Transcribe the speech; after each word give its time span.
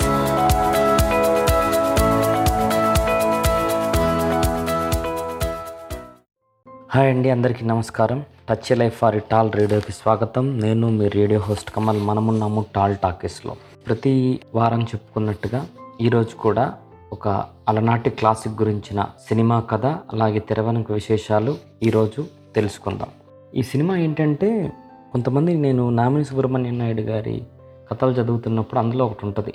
Hi 6.96 7.10
అండి 7.10 7.30
అందరికీ 7.30 7.66
నమస్కారం. 7.66 8.24
టచ్ 8.50 8.78
లైఫ్ 8.78 8.98
ఫార్ 8.98 9.22
టాల్ 9.32 9.52
రేడియోకి 9.54 9.92
స్వాగతం. 9.92 10.60
నేను 10.60 10.90
మీ 10.90 11.08
రేడియో 11.08 11.40
హోస్ట్ 11.40 11.72
కమల్. 11.72 12.02
మనమున్నాము 12.04 12.66
టాల్ 12.76 12.96
టాకీస్లో 13.04 13.56
ప్రతి 13.88 14.40
వారం 14.56 14.84
చెప్పుకున్నట్టుగా 14.84 15.68
ఈరోజు 16.02 16.36
కూడా 16.36 16.74
ఒక 17.12 17.28
అలనాటి 17.68 18.10
క్లాసిక్ 18.10 18.62
గురించిన 18.62 19.06
సినిమా 19.30 19.60
కథ 19.60 19.86
అలాగే 19.86 20.40
తెరవెనుక 20.40 20.92
విశేషాలు 20.92 21.58
ఈరోజు 21.84 22.26
తెలుసుకుందాం. 22.56 23.10
ఈ 23.56 23.64
సినిమా 23.64 23.98
ఏంటంటే 23.98 24.72
కొంతమంది 25.18 25.58
నేను 25.58 25.90
నామిని 25.90 26.26
సుబ్రహ్మణ్యం 26.26 26.80
నాయుడు 26.80 27.02
గారి 27.02 27.44
కథలు 27.92 28.12
చదువుతున్నప్పుడు 28.12 28.80
అందులో 28.80 29.06
ఒకటి 29.06 29.26
ఉంటుంది. 29.26 29.54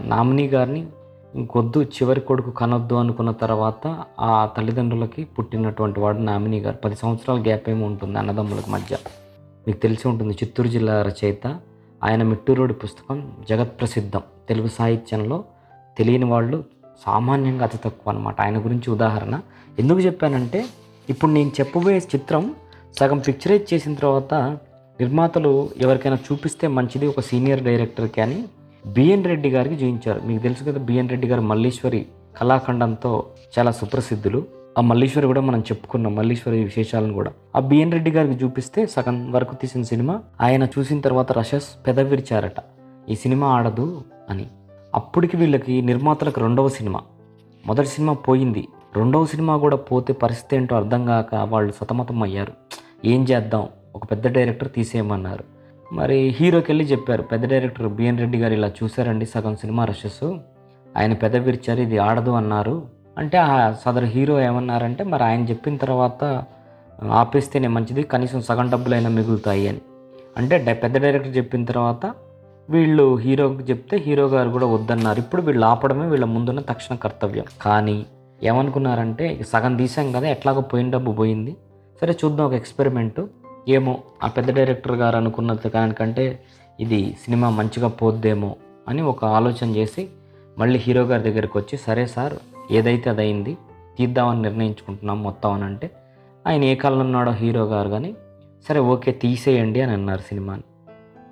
నామిని 0.00 0.46
గారిని 0.46 0.86
ఇంకొద్దు 1.34 1.82
చివరి 1.82 2.20
కొడుకు 2.20 2.50
కనొద్దు 2.50 2.94
అనుకున్న 2.94 3.30
తర్వాత 3.30 4.04
ఆ 4.20 4.48
తల్లిదండ్రులకి 4.56 5.24
పుట్టినటువంటి 5.24 6.00
వాడు 6.00 6.18
నామిని 6.18 6.58
గారు. 6.58 6.76
పది 6.76 6.96
సంవత్సరాల 6.96 7.42
గ్యాప్ 7.42 7.70
ఏమి 7.70 7.84
ఉంటుంది 7.84 8.18
అన్నదమ్ములకు 8.18 8.70
మధ్య. 8.70 8.96
మీకు 9.66 9.78
తెలిసి 9.78 10.08
ఉంటుంది 10.08 10.34
చిత్తూరు 10.34 10.68
జిల్లా 10.68 11.02
రచయిత. 11.02 11.60
ఆయన 12.04 12.22
మిట్టూరుడి 12.22 12.74
పుస్తకం 12.74 13.32
జగత్ 13.48 13.80
ప్రసిద్ధం 13.80 14.22
తెలుగు 14.48 14.68
సాహిత్యంలో 14.68 15.44
తెలియని 15.98 16.24
వాళ్ళు 16.24 16.64
సామాన్యంగా 17.06 17.64
అతి 17.64 17.78
తక్కువ 17.78 18.12
అనమాట 18.12 18.40
ఆయన 18.40 18.58
గురించి 18.58 18.90
ఉదాహరణ. 18.90 19.40
ఎందుకు 19.78 19.98
చెప్పానంటే 19.98 20.64
ఇప్పుడు 21.10 21.30
నేను 21.30 21.48
చెప్పబోయే 21.48 21.98
చిత్రం 21.98 22.54
సగం 23.00 23.18
పిక్చరైజ్ 23.18 23.74
చేసిన 23.74 23.94
తర్వాత 23.94 24.58
నిర్మాతలు 25.00 25.70
ఎవరికైనా 25.76 26.16
చూపిస్తే 26.16 26.68
మంచిది 26.68 27.06
ఒక 27.06 27.20
సీనియర్ 27.20 27.62
డైరెక్టర్ 27.64 28.10
కానీ 28.10 28.44
బిఎన్ 28.86 29.24
రెడ్డి 29.24 29.50
గారికి 29.50 29.74
చూపించారు 29.74 30.20
మీకు 30.20 30.42
తెలుసు 30.42 30.64
కదా 30.64 30.78
బిఎన్ 30.78 31.08
రెడ్డి 31.08 31.28
గారు 31.28 31.40
మల్లీశ్వరి 31.40 32.06
కళాఖండంతో 32.40 33.26
చాలా 33.58 33.70
సుప్రసిద్ధులు. 33.70 34.44
ఆ 34.78 34.80
మల్లీశ్వరి 34.80 35.26
కూడా 35.26 35.40
మనం 35.40 35.60
చెప్పుకున్నాం 35.60 36.14
మల్లీశ్వరి 36.14 36.64
విశేషాలను 36.64 37.12
కూడా. 37.12 37.32
ఆ 37.56 37.60
బిఎన్ 37.60 37.92
రెడ్డి 37.92 38.10
గారికి 38.10 38.44
చూపిస్తే 38.44 38.86
సగం 38.86 39.32
వరకు 39.32 39.54
తీసిన 39.54 39.82
సినిమా 39.82 40.22
ఆయన 40.40 40.64
చూసిన 40.64 41.00
తర్వాత 41.00 41.32
రషస్ 41.32 41.86
పెదవిరిచారట 41.86 42.60
ఈ 43.08 43.14
సినిమా 43.14 43.46
ఆడదు 43.46 44.02
అని. 44.30 44.46
అప్పటికి 44.94 45.36
వీళ్ళకి 45.36 45.82
నిర్మాతలకు 45.82 46.40
రెండవ 46.40 46.68
సినిమా. 46.68 47.00
మొదటి 47.66 47.86
సినిమా 47.86 48.12
పోయింది. 48.12 48.68
రెండవ 48.96 49.26
సినిమా 49.26 49.56
కూడా 49.56 49.76
పోతే 49.76 50.12
పరిస్థితి 50.12 50.56
ఏంటో 50.56 50.76
అర్థం 50.76 51.06
కాక 51.06 51.34
వాళ్ళు 51.34 51.72
సతమతం 51.72 52.22
అయ్యారు. 52.22 52.52
ఏం 53.04 53.24
చేద్దాం? 53.24 53.68
ఒక 53.94 54.10
పెద్ద 54.10 54.26
డైరెక్టర్ 54.26 54.72
తీసేయమన్నారు. 54.72 55.44
మరి 55.92 56.36
హీరోకి 56.40 56.72
వెళ్ళి 56.72 56.84
చెప్పారు 56.84 57.22
పెద్ద 57.22 57.50
డైరెక్టర్ 57.50 57.88
బిఎన్ 57.88 58.18
రెడ్డి 58.18 58.38
గారు 58.38 58.52
ఇలా 58.52 58.72
చూశారండి 58.82 59.26
సగం 59.26 59.56
సినిమా 59.56 59.84
రషెస్. 59.84 60.24
ఆయన 60.96 61.12
పెద్ద 61.12 61.36
విరిచారు 61.36 61.80
ఇది 61.80 61.98
ఆడదు 61.98 62.30
అన్నారు. 62.30 62.82
అంటే 63.18 63.38
ఆ 63.38 63.72
సదరు 63.72 64.04
హీరో 64.04 64.40
ఏమన్నారంటే 64.40 65.04
మరి 65.04 65.24
ఆయన 65.24 65.44
చెప్పిన 65.44 65.76
తర్వాత 65.76 66.44
ఆపేస్తేనే 67.10 67.68
మంచిది 67.68 68.02
కనీసం 68.02 68.40
సగం 68.40 68.70
డబ్బులైనా 68.70 69.08
మిగులుతాయి 69.08 69.68
అని. 69.68 69.80
అంటే 70.36 70.58
డై- 70.58 70.76
పెద్ద 70.76 70.98
డైరెక్టర్ 70.98 71.36
చెప్పిన 71.36 71.64
తర్వాత 71.64 72.14
వీళ్ళు 72.70 73.16
హీరోకి 73.16 73.62
చెప్తే 73.62 73.96
హీరో 73.96 74.26
గారు 74.26 74.50
కూడా 74.50 74.66
వద్దన్నారు. 74.66 75.18
ఇప్పుడు 75.18 75.42
వీళ్ళు 75.42 75.66
ఆపడమే 75.66 76.06
వీళ్ళ 76.06 76.24
ముందున్న 76.24 76.60
తక్షణ 76.60 76.94
కర్తవ్యం. 76.94 77.44
కానీ 77.62 78.06
ఏమనుకున్నారంటే 78.42 79.40
సగం 79.48 79.76
తీసాం 79.76 80.12
కదా 80.12 80.28
ఎట్లాగో 80.28 80.60
పోయిన 80.60 80.90
డబ్బు 80.90 81.12
పోయింది. 81.12 81.56
సరే 82.00 82.16
చూద్దాం 82.24 82.46
ఒక 82.46 82.52
ఎక్స్పెరిమెంటు. 82.52 83.43
ఏమో 83.68 84.02
ఆ 84.22 84.28
పెద్ద 84.28 84.54
డైరెక్టర్ 84.54 84.92
గారు 84.92 85.16
అనుకున్నది 85.16 85.68
దానికంటే 85.68 86.42
ఇది 86.80 87.16
సినిమా 87.24 87.50
మంచిగా 87.50 87.88
పోద్దేమో 87.88 88.56
అని 88.88 89.02
ఒక 89.02 89.24
ఆలోచన 89.24 89.76
చేసి 89.76 90.08
మళ్ళీ 90.58 90.78
హీరో 90.78 91.02
గారి 91.02 91.22
దగ్గరికి 91.22 91.58
వచ్చి 91.58 91.78
సరే 91.78 92.06
సార్ 92.06 92.34
ఏదైతే 92.70 93.10
అదైంది 93.10 93.56
తీద్దామని 93.98 94.42
నిర్ణయించుకుంటున్నాం 94.42 95.22
మొత్తం 95.22 95.52
అని 95.52 95.64
అంటే 95.64 95.90
ఆయన 96.46 96.64
ఏ 96.64 96.74
కాలంలో 96.74 97.04
ఉన్నాడో 97.04 97.30
హీరో 97.30 97.64
గారు 97.64 97.88
కానీ 97.88 98.14
సరే 98.68 98.80
ఓకే 98.80 99.12
తీసేయండి 99.12 99.80
అని 99.80 99.92
అన్నారు 99.92 100.20
సినిమాని. 100.20 100.62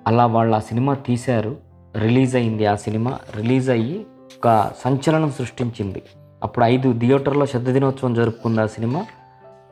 అలా 0.07 0.25
వాళ్ళు 0.25 0.55
ఆ 0.55 0.59
సినిమా 0.59 0.93
తీశారు 0.93 1.57
రిలీజ్ 1.97 2.35
అయింది 2.35 2.65
ఆ 2.65 2.75
సినిమా 2.75 3.19
రిలీజ్ 3.35 3.69
అయ్యి 3.69 4.05
ఒక 4.37 4.71
సంచలనం 4.77 5.31
సృష్టించింది. 5.31 6.01
అప్పుడు 6.43 6.65
ఐదు 6.65 6.99
థియేటర్లో 6.99 7.45
శత 7.45 7.59
దినోత్సవం 7.59 8.13
జరుపుకుంది 8.13 8.61
ఆ 8.61 8.65
సినిమా. 8.65 9.05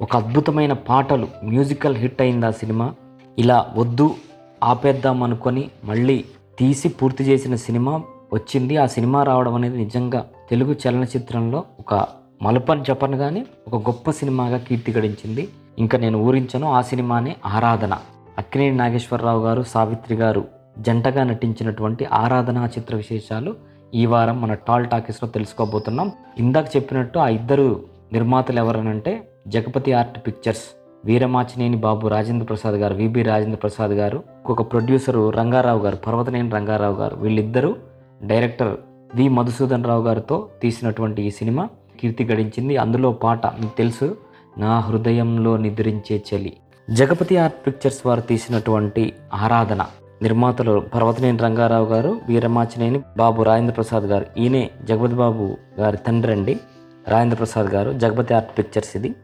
ఒక 0.02 0.16
అద్భుతమైన 0.16 0.74
పాటలు 0.74 1.28
మ్యూజికల్ 1.44 1.96
హిట్ 1.96 2.22
అయింది 2.22 2.46
ఆ 2.46 2.52
సినిమా? 2.52 2.96
ఇలా 3.40 3.74
వద్దు 3.76 4.16
ఆపేద్దాం 4.64 5.24
అనుకొని 5.24 5.70
మళ్ళీ 5.84 6.26
తీసి 6.60 6.90
పూర్తి 6.90 7.24
చేసిన 7.24 7.56
సినిమా 7.56 8.02
వచ్చింది. 8.34 8.78
ఆ 8.78 8.86
సినిమా 8.86 9.24
రావడం 9.24 9.56
అనేది 9.56 9.78
నిజంగా 9.78 10.26
తెలుగు 10.50 10.76
చలనచిత్రంలో 10.88 11.64
ఒక 11.80 12.08
మలుపని 12.42 12.82
చెప్పను 12.82 13.18
కానీ 13.18 13.46
ఒక 13.68 13.90
గొప్ప 13.90 14.12
సినిమాగా 14.12 14.58
కీర్తి 14.58 14.92
గడించింది 14.92 15.50
ఇంకా 15.80 15.98
నేను 15.98 16.20
ఊరించను 16.20 16.74
ఆ 16.74 16.82
సినిమానే 16.82 17.36
ఆరాధన. 17.46 17.98
అక్కినేని 18.38 18.78
నాగేశ్వరరావు 18.78 19.44
గారు 19.44 19.64
సావిత్రి 19.64 20.16
గారు 20.16 20.46
జంటగా 20.78 21.24
నటించినటువంటి 21.24 22.06
ఆరాధన 22.06 22.70
చిత్ర 22.78 22.96
విశేషాలు 22.96 23.56
ఈ 23.96 24.06
వారం 24.06 24.42
మన 24.42 24.54
టాల్ 24.54 24.88
టాకీస్లో 24.88 25.30
తెలుసుకోబోతున్నాం. 25.30 26.12
ఇందాక 26.38 26.76
చెప్పినట్టు 26.76 27.20
ఆ 27.20 27.28
ఇద్దరు 27.28 27.84
నిర్మాతలు 28.12 28.60
ఎవరనంటే 28.60 29.28
జగపతి 29.46 29.92
ఆర్ట్ 29.94 30.18
పిక్చర్స్ 30.28 30.66
వీరమాచినేని 31.06 31.78
బాబు 31.78 32.08
రాజేంద్ర 32.08 32.46
ప్రసాద్ 32.46 32.76
గారు 32.76 32.94
విబి 32.94 33.22
రాజేంద్ర 33.24 33.58
ప్రసాద్ 33.58 33.92
గారు 33.92 34.24
ఒక 34.50 34.62
ప్రొడ్యూసరు 34.72 35.30
రంగారావు 35.30 35.80
గారు 35.80 35.96
పర్వతనేని 35.96 36.50
రంగారావు 36.50 36.96
గారు 36.96 37.16
వీళ్ళిద్దరూ 37.16 37.76
డైరెక్టర్ 38.24 38.78
వి 39.16 39.30
మధుసూదన్ 39.30 39.84
రావు 39.84 40.04
గారితో 40.04 40.50
తీసినటువంటి 40.62 41.22
ఈ 41.22 41.32
సినిమా 41.32 41.70
కీర్తి 42.02 42.24
గడించింది. 42.24 42.78
అందులో 42.78 43.12
పాట 43.24 43.46
మీకు 43.46 43.78
తెలుసు 43.78 44.18
నా 44.58 44.80
హృదయంలో 44.80 45.58
నిద్రించే 45.58 46.24
చలి. 46.30 46.54
జగపతి 46.90 47.38
ఆర్ట్ 47.38 47.68
పిక్చర్స్ 47.68 48.08
వారు 48.08 48.22
తీసినటువంటి 48.22 49.14
ఆరాధన 49.34 49.82
నిర్మాతలు 50.22 50.84
పర్వతనేని 50.94 51.38
రంగారావు 51.38 51.86
గారు 51.86 52.22
వీరమాచినేని 52.28 53.02
బాబు 53.18 53.44
రాజేంద్ర 53.44 53.74
ప్రసాద్ 53.74 54.04
గారు. 54.04 54.26
ఈయనే 54.38 54.70
జగపతి 54.84 55.16
బాబు 55.16 55.58
గారి 55.80 55.98
తండ్రి 55.98 56.32
అండి 56.32 56.60
రాజేంద్ర 57.08 57.38
ప్రసాద్ 57.38 57.66
గారు. 57.66 57.92
జగపతి 57.94 58.34
ఆర్ట్ 58.34 58.58
పిక్చర్స్ 58.58 58.98
ఇది. 58.98 59.16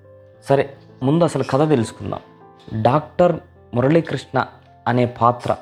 సరే 0.49 0.73
ముందు 1.03 1.23
అసలు 1.23 1.43
కథ 1.43 1.69
తెలుసుకుందాం. 1.69 2.19
డాక్టర్ 2.81 3.39
మురళీకృష్ణ 3.73 4.45
అనే 4.87 5.05
పాత్ర 5.05 5.55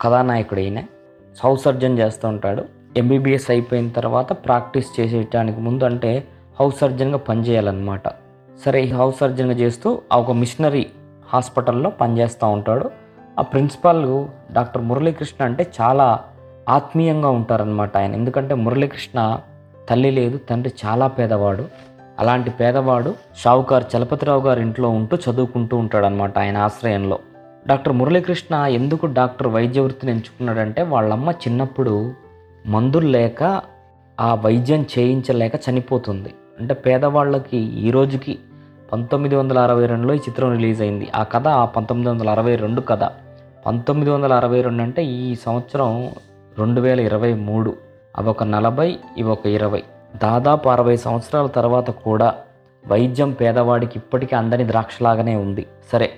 కథానాయకుడు 0.00 0.60
ఈయన 0.60 0.78
హౌస్ 1.44 1.62
సర్జన్ 1.62 1.98
చేస్తూ 1.98 2.28
ఉంటాడు 2.28 2.64
ఎంబీబీఎస్ 2.96 3.50
అయిపోయిన 3.50 3.88
తర్వాత 3.88 4.32
ప్రాక్టీస్ 4.32 5.00
చేసేయడానికి 5.00 5.60
ముందు 5.60 5.84
అంటే 5.84 6.24
హౌస్ 6.60 6.78
సర్జన్గా 6.78 7.16
పనిచేయాలన్నమాట. 7.16 8.08
సరే 8.64 8.84
ఈ 8.84 8.90
హౌస్ 8.90 9.18
సర్జన్గా 9.18 9.52
చేస్తూ 9.52 10.02
ఆ 10.12 10.18
ఒక 10.18 10.30
మిషనరీ 10.30 10.86
హాస్పిటల్లో 11.28 11.90
పనిచేస్తూ 11.90 12.48
ఉంటాడు. 12.48 12.90
ఆ 13.38 13.42
ప్రిన్సిపాల్ 13.42 14.26
డాక్టర్ 14.52 14.82
మురళీకృష్ణ 14.82 15.44
అంటే 15.44 15.70
చాలా 15.80 16.20
ఆత్మీయంగా 16.68 17.30
ఉంటారనమాట 17.30 17.96
ఆయన. 17.96 18.14
ఎందుకంటే 18.14 18.54
మురళీకృష్ణ 18.54 19.38
తల్లి 19.90 20.10
లేదు 20.10 20.38
తండ్రి 20.38 20.74
చాలా 20.86 21.06
పేదవాడు. 21.06 21.68
అలాంటి 22.18 22.50
పేదవాడు 22.50 23.14
షావుకారు 23.36 23.96
చలపతిరావు 23.96 24.40
గారి 24.40 24.60
ఇంట్లో 24.60 24.90
ఉంటూ 24.90 25.16
చదువుకుంటూ 25.16 25.76
ఉంటాడనమాట 25.76 26.38
ఆయన 26.38 26.56
ఆశ్రయంలో. 26.56 27.18
డాక్టర్ 27.66 27.92
మురళీకృష్ణ 27.92 28.54
ఎందుకు 28.56 29.06
డాక్టర్ 29.06 29.48
వైద్య 29.48 29.80
వృత్తిని 29.80 30.12
ఎంచుకున్నాడంటే 30.12 30.82
వాళ్ళమ్మ 30.82 31.30
చిన్నప్పుడు 31.30 32.12
మందులు 32.66 33.06
లేక 33.06 33.62
ఆ 34.20 34.34
వైద్యం 34.34 34.86
చేయించలేక 34.98 35.52
చనిపోతుంది. 35.54 36.34
అంటే 36.60 36.74
పేదవాళ్ళకి 36.74 37.58
ఈ 37.58 37.90
రోజుకి 37.90 38.38
పంతొమ్మిది 38.92 39.36
వందల 39.36 39.58
అరవై 39.58 39.86
రెండులో 39.86 40.14
ఈ 40.14 40.18
చిత్రం 40.18 40.52
రిలీజ్ 40.52 40.82
అయింది. 40.82 41.08
ఆ 41.14 41.22
కథ 41.22 41.48
ఆ 41.48 41.64
పంతొమ్మిది 41.64 42.10
వందల 42.10 42.30
అరవై 42.30 42.56
రెండు 42.56 42.80
కథ. 42.80 43.04
పంతొమ్మిది 43.66 44.10
వందల 44.10 44.32
అరవై 44.32 44.62
రెండు 44.62 44.82
అంటే 44.82 45.04
ఈ 45.04 45.34
సంవత్సరం 45.34 46.10
రెండు 46.58 46.80
వేల 46.80 47.00
ఇరవై 47.00 47.34
మూడు. 47.34 47.76
అవి 48.16 48.28
ఒక 48.28 48.42
నలభై 48.42 48.98
ఇవి 49.18 49.30
ఒక 49.30 49.46
ఇరవై. 49.46 49.82
దాదాపు 50.16 50.68
అరవై 50.68 50.96
సంవత్సరాల 50.96 51.46
తర్వాత 51.46 51.90
కూడా 51.90 52.34
వైద్యం 52.86 53.32
పేదవాడికి 53.32 53.92
ఇప్పటికీ 53.96 54.36
అందని 54.36 54.68
ద్రాక్షలాగానే 54.68 55.36
ఉంది. 55.36 55.66
సరే 55.92 56.10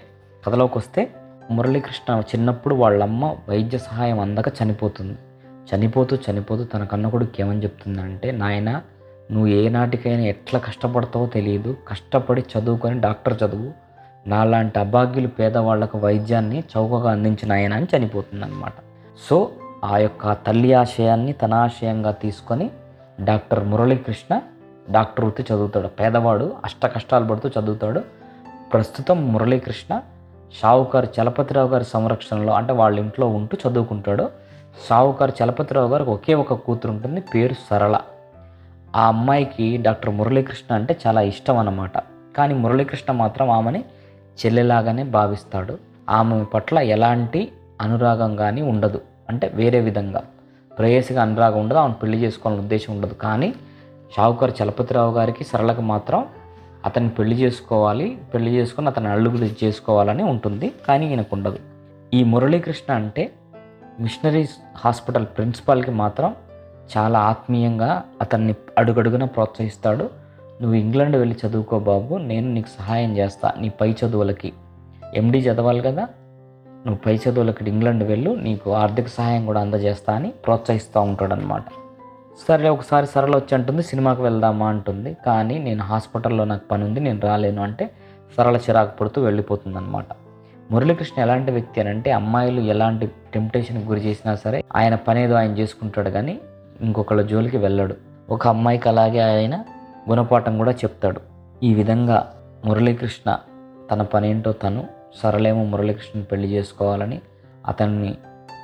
కథలోకి 0.47 0.79
వస్తే 0.79 1.11
మురళీకృష్ణ 1.51 2.21
చిన్నప్పుడు 2.21 2.75
వాళ్ళమ్మ 2.75 3.35
వైద్య 3.49 3.79
సహాయం 3.79 4.21
అందక 4.21 4.45
చనిపోతుంది. 4.63 5.19
చనిపోతూ 5.75 6.17
చనిపోతూ 6.17 6.65
తన 6.65 6.85
కన్న 6.85 7.09
కొడుకు 7.09 7.41
ఏమని 7.41 7.63
చెప్తుందంటే 7.63 8.31
నాయన 8.31 8.83
నువ్వు 9.33 9.47
ఏ 9.47 9.69
నాటికైనా 9.69 10.23
ఎట్లా 10.23 10.61
కష్టపడతావో 10.61 11.27
తెలియదు 11.27 11.77
కష్టపడి 11.89 12.45
చదువుకొని 12.59 13.01
డాక్టర్ 13.01 13.39
చదువు. 13.43 13.73
నాలాంటి 14.27 14.79
అభాగ్యులు 14.79 15.29
పేదవాళ్ళకు 15.29 15.99
వైద్యాన్ని 15.99 16.65
చౌకగా 16.77 17.11
అందించిన 17.11 17.53
ఆయన 17.53 17.75
అని 17.75 17.87
చనిపోతుందన్నమాట. 17.97 18.73
సో 19.31 19.51
ఆ 19.85 19.99
యొక్క 19.99 20.33
తల్లి 20.33 20.75
ఆశయాన్ని 20.75 21.33
తన 21.33 21.55
ఆశయంగా 21.55 22.11
తీసుకొని 22.11 22.71
డాక్టర్ 23.21 23.65
మురళీకృష్ణ 23.65 24.41
డాక్టర్ 24.91 25.25
వృత్తి 25.25 25.55
చదువుతాడు. 25.55 25.89
పేదవాడు 25.89 26.57
అష్ట 26.65 26.87
కష్టాలు 26.87 27.25
పడుతూ 27.25 27.61
చదువుతాడు. 27.61 28.01
ప్రస్తుతం 28.73 29.33
మురళీకృష్ణ 29.33 30.01
షావుకారు 30.63 31.09
చలపతిరావు 31.21 31.69
గారి 31.69 31.85
సంరక్షణలో 31.85 32.53
అంటే 32.53 32.73
వాళ్ళ 32.73 33.01
ఇంట్లో 33.01 33.27
ఉంటూ 33.27 33.71
చదువుకుంటాడు. 33.71 34.31
షావుకారు 34.89 35.33
చలపతిరావు 35.45 35.89
గారికి 35.89 36.11
ఒకే 36.11 36.35
ఒక 36.35 36.53
కూతురు 36.53 36.93
ఉంటుంది 36.93 37.21
పేరు 37.21 37.55
సరళ. 37.71 37.99
ఆ 38.97 39.07
అమ్మాయికి 39.07 39.77
డాక్టర్ 39.77 40.11
మురళీకృష్ణ 40.11 40.75
అంటే 40.75 40.97
చాలా 41.07 41.21
ఇష్టం 41.21 41.59
అన్నమాట. 41.59 41.99
కానీ 42.37 42.55
మురళీకృష్ణ 42.55 43.13
మాత్రం 43.13 43.51
ఆమెని 43.51 43.85
చెల్లెలాగానే 44.47 45.03
భావిస్తాడు. 45.03 45.79
ఆమె 46.11 46.45
పట్ల 46.45 46.79
ఎలాంటి 46.79 47.53
అనురాగం 47.81 48.37
కానీ 48.37 48.63
ఉండదు. 48.63 49.01
అంటే 49.29 49.51
వేరే 49.55 49.81
విధంగా. 49.81 50.23
ప్రేయసిగా 50.79 51.23
అనురాగం 51.23 51.61
ఉండదు 51.61 51.79
ఆమెను 51.79 51.95
పెళ్ళి 51.95 52.19
చేసుకోవాలని 52.19 52.63
ఉద్దేశం 52.63 52.95
ఉండదు. 52.95 53.15
కానీ 53.15 53.55
షావుకారు 54.17 54.55
చలపతిరావు 54.63 55.13
గారికి 55.13 55.45
సరళకు 55.45 55.81
మాత్రం 55.81 56.27
అతన్ని 56.85 57.11
పెళ్ళి 57.11 57.37
చేసుకోవాలి 57.37 58.19
పెళ్ళి 58.35 58.51
చేసుకొని 58.51 58.89
అతని 58.89 59.09
అల్లుగులు 59.09 59.65
చేసుకోవాలని 59.65 60.23
ఉంటుంది 60.23 60.73
కానీ 60.89 61.11
ఈయనకు 61.11 61.29
ఉండదు. 61.33 61.59
ఈ 62.15 62.25
మురళీకృష్ణ 62.25 62.95
అంటే 62.95 63.33
మిషనరీస్ 64.01 64.57
హాస్పిటల్ 64.77 65.27
ప్రిన్సిపాల్కి 65.27 65.91
మాత్రం 65.91 66.35
చాలా 66.97 67.19
ఆత్మీయంగా 67.19 68.03
అతన్ని 68.21 68.55
అడుగడుగున 68.79 69.25
ప్రోత్సహిస్తాడు. 69.25 70.11
నువ్వు 70.61 70.75
ఇంగ్లాండ్ 70.75 71.17
వెళ్ళి 71.17 71.37
చదువుకో 71.47 71.79
బాబు 71.79 72.15
నేను 72.17 72.49
నీకు 72.49 72.69
సహాయం 72.79 73.17
చేస్తా 73.17 73.53
నీ 73.61 73.69
పై 73.69 73.97
చదువులకి. 74.05 74.53
ఎండి 75.15 75.39
చదవాలి 75.39 75.81
కదా? 75.81 76.09
నువ్వు 76.87 76.99
పై 77.07 77.21
చదువులకి 77.29 77.71
ఇంగ్లాండ్ 77.71 78.05
వెళ్ళు 78.05 78.31
నీకు 78.31 78.73
ఆర్థిక 78.73 79.07
సహాయం 79.07 79.47
కూడా 79.47 79.61
అందజేస్తా 79.61 80.15
అని 80.15 80.31
ప్రోత్సహిస్తూ 80.31 81.01
ఉంటాడు 81.01 81.35
అనమాట 81.35 81.65
సరే 82.49 82.69
ఒకసారి 82.69 83.07
సరళ 83.07 83.37
వచ్చి 83.37 83.55
అంటుంది 83.55 83.83
సినిమాకి 83.83 84.23
వెళ్దామా? 84.23 84.69
అంటుంది. 84.69 85.17
కానీ 85.27 85.59
నేను 85.59 85.83
హాస్పిటల్లో 85.83 86.45
నాకు 86.45 86.69
పని 86.71 86.85
ఉంది 86.85 87.01
నేను 87.01 87.21
రాలేను. 87.21 87.63
అంటే 87.63 87.91
సరళ 88.39 88.57
చిరాకు 88.57 88.97
పడుతూ 88.97 89.23
వెళ్ళిపోతుంది 89.23 89.79
అనమాట 89.79 90.07
మురళీకృష్ణ 90.71 91.23
ఎలాంటి 91.23 91.51
వ్యక్తి 91.53 91.81
అని 91.81 91.91
అంటే 91.91 92.11
అమ్మాయిలు 92.11 92.61
ఎలాంటి 92.61 93.07
టెంప్టేషన్కి 93.07 93.89
గురి 93.89 94.01
చేసినా 94.01 94.35
సరే 94.35 94.65
ఆయన 94.77 94.95
పనేదో 94.95 95.35
ఆయన 95.35 95.51
చేసుకుంటాడు 95.51 96.11
కానీ 96.11 96.39
ఇంకొకళ్ళ 96.81 97.23
జోలికి 97.23 97.57
వెళ్ళడు. 97.57 97.95
ఒక 98.31 98.49
అమ్మాయికి 98.49 98.89
అలాగే 98.89 99.21
ఆయన 99.21 99.65
గుణపాఠం 100.11 100.59
కూడా 100.59 100.71
చెప్తాడు. 100.71 101.21
ఈ 101.63 101.75
విధంగా 101.75 102.33
మురళీకృష్ణ 102.65 103.39
తన 103.93 104.03
పనేంటో 104.03 104.53
తను 104.53 104.85
సరళేమో 105.15 105.65
మురళీకృష్ణ 105.65 106.23
పెళ్ళి 106.23 106.49
చేసుకోవాలని 106.49 107.21
అతన్ని 107.67 108.15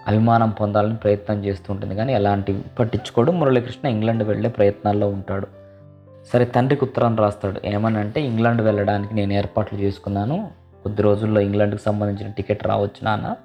అభిమానం 0.08 0.50
పొందాలని 0.50 0.97
ప్రయత్నం 0.97 1.44
చేస్తుంటుంది. 1.44 1.94
కానీ 1.94 2.12
ఎలాంటి 2.12 2.64
పట్టించుకోడు. 2.79 3.32
మురళీకృష్ణ 3.32 3.88
ఇంగ్లాండ్ 3.88 4.23
వెళ్ళే 4.23 4.49
ప్రయత్నాల్లో 4.49 5.08
ఉంటాడు. 5.08 5.47
సరే 6.32 6.44
తండ్రికి 6.44 6.85
ఉత్తరం 6.85 7.17
రాస్తాడు. 7.17 7.61
ఏమనంటే 7.64 8.20
ఇంగ్లాండ్ 8.20 8.62
వెళ్ళడానికి 8.62 9.14
నేను 9.14 9.32
ఏర్పాట్లు 9.32 9.79
చేసుకున్నాను. 9.79 10.49
కొద్ది 10.82 11.02
రోజుల్లో 11.02 11.41
ఇంగ్లాండ్కి 11.41 11.82
సంబంధించిన 11.82 12.31
టికెట్ 12.31 12.67
రావచ్చు 12.67 13.05
నాన్న. 13.05 13.37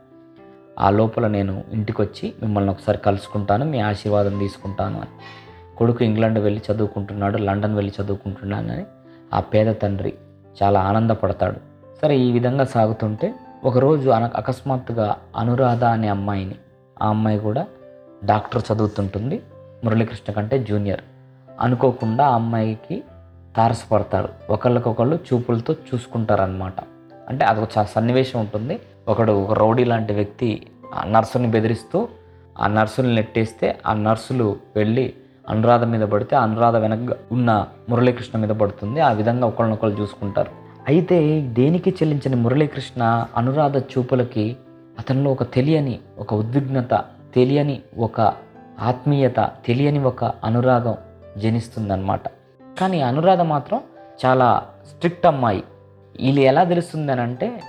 ఆ 0.80 0.90
లోపల 0.90 1.28
నేను 1.28 1.64
ఇంటికి 1.74 2.02
వచ్చి 2.02 2.34
మిమ్మల్ని 2.42 2.72
ఒకసారి 2.72 2.98
కలుసుకుంటాను. 2.98 3.66
మీ 3.66 3.80
ఆశీర్వాదం 3.80 4.40
తీసుకుంటాను 4.40 4.96
అని. 4.96 5.10
కొడుకు 5.78 6.04
ఇంగ్లాండ్ 6.04 6.40
వెళ్ళి 6.40 6.62
చదువుకుంటున్నాడు. 6.72 7.38
లండన్ 7.38 7.76
వెళ్ళి 7.76 7.94
చదువుకుంటున్నానని 8.04 8.86
ఆ 9.34 9.40
పేద 9.40 9.76
తండ్రి 9.84 10.14
చాలా 10.64 10.80
ఆనందపడతాడు. 10.80 11.75
సరే 12.02 12.18
ఈ 12.18 12.32
విధంగా 12.32 12.64
సాగుతుంటే 12.64 13.36
ఒకరోజు 13.64 14.10
అన 14.10 14.30
అకస్మాత్తుగా 14.36 15.18
అనురాధ 15.38 15.84
అనే 15.84 16.08
అమ్మాయిని 16.08 16.56
ఆ 17.02 17.10
అమ్మాయి 17.10 17.40
కూడా 17.40 17.66
డాక్టర్ 18.26 18.62
చదువుతుంటుంది 18.74 19.42
మురళీకృష్ణ 19.84 20.34
కంటే 20.34 20.60
జూనియర్. 20.60 21.02
అనుకోకుండా 21.60 22.28
ఆ 22.28 22.36
అమ్మాయికి 22.36 23.04
తారసపడతారు 23.58 24.30
ఒకళ్ళకొకళ్ళు 24.50 25.20
చూపులతో 25.34 25.74
చూసుకుంటారనమాట 25.74 26.74
అంటే 27.30 27.46
అదొక 27.46 27.82
సన్నివేశం 27.82 28.40
ఉంటుంది. 28.40 28.80
ఒకడు 29.08 29.32
ఒక 29.32 29.54
రౌడీ 29.54 29.84
లాంటి 29.84 30.14
వ్యక్తి 30.14 30.68
ఆ 30.94 31.04
నర్సుని 31.04 31.48
బెదిరిస్తూ 31.48 32.08
ఆ 32.60 32.68
నర్సుని 32.68 33.16
నెట్టేస్తే 33.16 33.80
ఆ 33.88 33.94
నర్సులు 33.94 34.56
వెళ్ళి 34.76 35.14
అనురాధ 35.50 35.84
మీద 35.84 36.02
పడితే 36.02 36.36
అనురాధ 36.36 36.76
వెనక 36.76 37.18
ఉన్న 37.32 37.68
మురళీకృష్ణ 37.90 38.40
మీద 38.40 38.50
పడుతుంది. 38.50 39.00
ఆ 39.00 39.12
విధంగా 39.12 39.48
ఒకళ్ళనొకళ్ళు 39.48 40.02
చూసుకుంటారు. 40.02 40.65
అయితే 40.88 41.42
దేనికి 41.42 41.90
చెల్లించని 41.90 42.36
మురళీకృష్ణ 42.36 43.26
అనురాధ 43.38 43.78
చూపులకి 43.78 44.58
అతనిలో 45.00 45.32
ఒక 45.32 45.52
తెలియని 45.54 46.00
ఒక 46.18 46.34
ఉద్విగ్నత 46.34 46.94
తెలియని 47.36 47.82
ఒక 47.98 48.34
ఆత్మీయత 48.80 49.36
తెలియని 49.66 50.00
ఒక 50.04 50.24
అనురాగం 50.24 50.96
జనిస్తుందన్నమాట. 51.38 52.28
కానీ 52.80 53.02
అనురాధ 53.02 53.42
మాత్రం 53.42 53.82
చాలా 54.26 54.64
స్ట్రిక్ట్ 54.92 55.26
అమ్మాయి. 55.26 55.64
వీళ్ళు 56.22 56.42
ఎలా 56.42 56.64
తెలుస్తుంది 56.64 57.12
అని 57.12 57.22
అంటే 57.22 57.62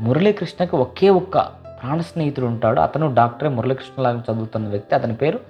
మురళీకృష్ణకి 0.00 0.76
ఒకే 0.76 1.10
ఒక్క 1.10 1.38
ప్రాణ 1.82 2.00
స్నేహితుడు 2.00 2.46
ఉంటాడు. 2.46 2.80
అతను 2.80 3.14
డాక్టరే 3.14 3.48
మురళీకృష్ణలాగా 3.48 4.24
చదువుతున్న 4.32 4.68
వ్యక్తి. 4.68 4.94
అతని 4.94 5.16
పేరు 5.16 5.40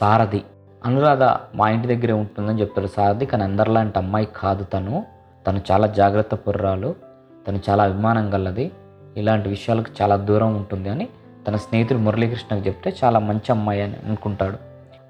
సారథి. 0.00 0.42
అనురాధ 0.84 1.22
మా 1.56 1.70
ఇంటి 1.70 1.86
దగ్గరే 1.86 2.12
ఉంటుందని 2.12 2.60
చెప్తాడు 2.60 2.86
సారథి. 2.86 3.26
కానీ 3.26 3.44
అందరిలాంటి 3.44 3.98
అమ్మాయి 3.98 4.28
కాదు 4.36 4.64
తను. 4.64 5.04
తను 5.46 5.60
చాలా 5.70 5.86
జాగ్రత్త 5.86 6.34
పుర్రాలు 6.34 6.94
తను 7.48 7.60
చాలా 7.70 7.84
అభిమానం 7.84 8.34
గలది. 8.34 8.72
ఇలాంటి 9.16 9.48
విషయాలకు 9.48 10.02
చాలా 10.02 10.16
దూరం 10.16 10.56
ఉంటుంది 10.56 10.88
అని 10.88 11.08
తన 11.48 11.56
స్నేహితుడు 11.56 11.98
మురళీకృష్ణకు 11.98 12.66
చెప్తే 12.66 12.96
చాలా 13.04 13.18
మంచి 13.18 13.52
అమ్మాయి 13.52 13.82
అని 13.82 13.96
అనుకుంటాడు. 14.04 14.56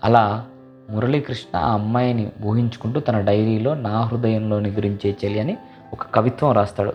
అలా 0.04 0.46
మురళీకృష్ణ 0.90 1.58
ఆ 1.58 1.72
అమ్మాయిని 1.72 2.30
ఊహించుకుంటూ 2.44 3.00
తన 3.00 3.20
డైరీలో 3.20 3.74
నా 3.74 4.00
హృదయంలో 4.00 4.60
నిద్రించే 4.60 5.16
చెలి 5.24 5.40
అని 5.40 5.56
ఒక 5.92 6.02
కవిత్వం 6.14 6.52
రాస్తాడు. 6.52 6.92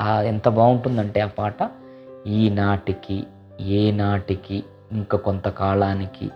ఆ 0.00 0.22
ఎంత 0.22 0.48
బాగుంటుందంటే 0.48 1.20
ఆ 1.20 1.26
పాట 1.26 1.70
ఈనాటికి 2.26 3.24
ఏ 3.60 3.90
నాటికి 3.90 4.64
ఇంకా 4.92 5.18
కొంతకాలానికి 5.18 6.26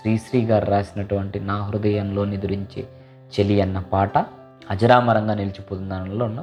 శ్రీశ్రీ 0.00 0.44
గారు 0.44 0.66
రాసినటువంటి 0.66 1.40
నా 1.40 1.62
హృదయంలో 1.62 2.24
నిద్రించే 2.24 2.84
చెలి 3.34 3.60
అన్న 3.60 3.78
పాట 3.78 4.18
అజరామరంగా 4.72 5.34
నిలిచిపోతుందనలో 5.34 6.24
ఉన్న 6.26 6.40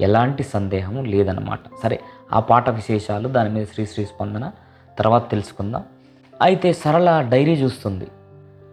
ఎలాంటి 0.00 0.42
సందేహము 0.54 1.00
లేదనమాట 1.02 1.60
సరే 1.82 1.96
ఆ 2.32 2.40
పాట 2.50 2.70
విశేషాలు 2.70 3.28
దాని 3.28 3.50
మీద 3.50 3.66
శ్రీశ్రీ 3.74 4.04
స్పందన. 4.04 4.44
తర్వాత 4.98 5.24
తెలుసుకుందాం. 5.30 5.84
అయితే 6.42 6.68
సరళ 6.72 7.08
డైరీ 7.28 7.54
చూస్తుంది. 7.54 8.06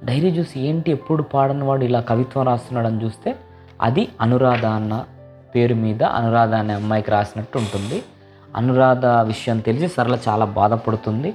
డైరీ 0.04 0.30
చూసి 0.30 0.60
ఏంటి 0.60 0.92
ఎప్పుడు 0.92 1.24
పాడని 1.24 1.64
వాడు 1.64 1.84
ఇలా 1.86 2.02
కవిత్వం 2.02 2.44
రాస్తున్నాడని 2.46 3.00
చూస్తే 3.06 3.36
అది 3.82 4.04
అనురాధ 4.22 4.66
అన్న 4.66 5.06
పేరు 5.56 5.76
మీద 5.84 6.04
అనురాధ 6.20 6.54
అనే 6.54 6.74
అమ్మాయికి 6.74 7.12
రాసినట్టు 7.12 7.58
ఉంటుంది. 7.58 8.04
అనురాధ 8.56 9.06
విషయం 9.06 9.58
తెలిసి 9.60 9.88
సరళ 9.88 10.16
చాలా 10.28 10.46
బాధపడుతుంది 10.60 11.32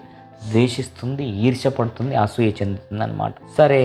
ద్వేషిస్తుంది 0.50 1.24
ఈర్ష్యపడుతుంది 1.46 2.14
అసూయ 2.16 2.50
చెందుతుంది 2.62 3.02
అనమాట 3.02 3.34
సరే 3.58 3.82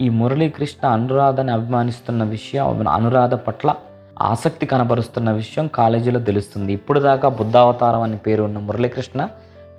ఈ 0.00 0.08
మురళీకృష్ణ 0.08 0.88
అనురాధని 0.88 1.50
అభిమానిస్తున్న 1.50 2.24
విషయం 2.24 2.88
అనురాధ 2.88 3.34
పట్ల 3.34 3.74
ఆసక్తి 4.22 4.66
కనబరుస్తున్న 4.66 5.30
విషయం 5.30 5.66
కాలేజీలో 5.66 6.20
తెలుస్తుంది. 6.20 6.72
ఇప్పుడు 6.72 7.00
దాకా 7.00 7.28
బుద్ధావతారం 7.28 8.02
అని 8.02 8.16
పేరు 8.16 8.42
ఉన్న 8.42 8.58
మురళీకృష్ణ 8.58 9.28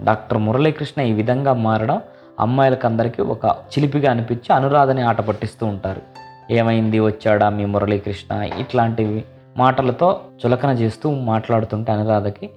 డాక్టర్ 0.03 0.38
మురళీకృష్ణ 0.38 1.01
ఈ 1.01 1.13
విధంగా 1.13 1.53
మారడం 1.53 2.01
అమ్మాయిలకు 2.39 2.88
అందరికీ 2.88 3.22
ఒక 3.22 3.46
చిలిపిగా 3.46 4.12
అనిపించి 4.12 4.55
అనురాధని 4.55 5.01
ఆట 5.01 5.22
పట్టిస్తూ 5.22 5.65
ఉంటారు. 5.65 6.01
ఏమైంది? 6.51 7.00
వచ్చాడా 7.00 7.50
మీ 7.50 7.65
మురళీకృష్ణ? 7.65 8.43
ఇట్లాంటివి 8.43 9.24
మాటలతో 9.58 10.20
చులకన 10.46 10.70
చేస్తూ 10.70 11.12
మాట్లాడుతుంటే 11.12 11.91
అనురాధకి 11.91 12.50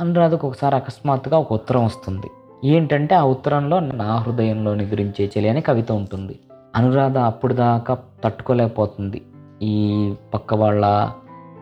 అనురాధకు 0.00 0.48
ఒకసారి 0.48 0.76
అకస్మాత్తుగా 0.76 1.38
ఒక 1.38 1.52
ఉత్తరం 1.52 1.84
వస్తుంది. 1.84 2.26
ఏంటంటే 2.64 3.14
ఆ 3.14 3.22
ఉత్తరంలో 3.22 3.80
నా 3.80 4.16
హృదయంలో 4.16 4.74
నిద్రించే 4.74 5.24
చెలి 5.24 5.48
అనే 5.48 5.60
కవిత 5.60 5.92
ఉంటుంది. 5.92 6.38
అనురాధ 6.76 7.18
అప్పుడు 7.18 7.54
దాకా 7.54 7.98
తట్టుకోలేకపోతుంది. 8.24 9.22
ఈ 9.62 10.14
పక్క 10.34 10.54
వాళ్ళ 10.54 11.10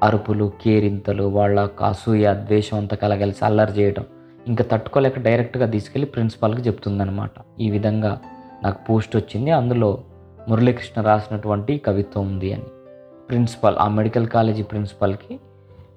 అరుపులు 0.02 0.52
కేరింతలు 0.64 1.24
వాళ్ళ 1.24 1.68
అసూయ 1.86 2.34
ద్వేషం 2.34 2.76
అంతా 2.76 2.96
కలగలిసి 2.96 3.44
అల్లరి 3.44 3.72
చేయడం 3.72 4.04
ఇంకా 4.46 4.64
తట్టుకోలేక 4.64 5.18
డైరెక్ట్గా 5.18 5.66
తీసుకెళ్ళి 5.66 6.06
ప్రిన్సిపాల్కి 6.06 6.62
చెప్తుందనమాట 6.62 7.30
ఈ 7.60 7.70
విధంగా 7.70 8.18
నాకు 8.62 8.84
పోస్ట్ 8.84 9.16
వచ్చింది. 9.16 9.50
అందులో 9.50 9.98
మురళీకృష్ణ 10.48 11.02
రాసినటువంటి 11.02 11.78
కవిత్వం 11.78 12.26
ఉంది 12.26 12.52
అని. 12.52 12.64
ప్రిన్సిపాల్ 13.28 13.76
ఆ 13.78 13.88
మెడికల్ 13.88 14.26
కాలేజీ 14.26 14.62
ప్రిన్సిపాల్కి 14.62 15.40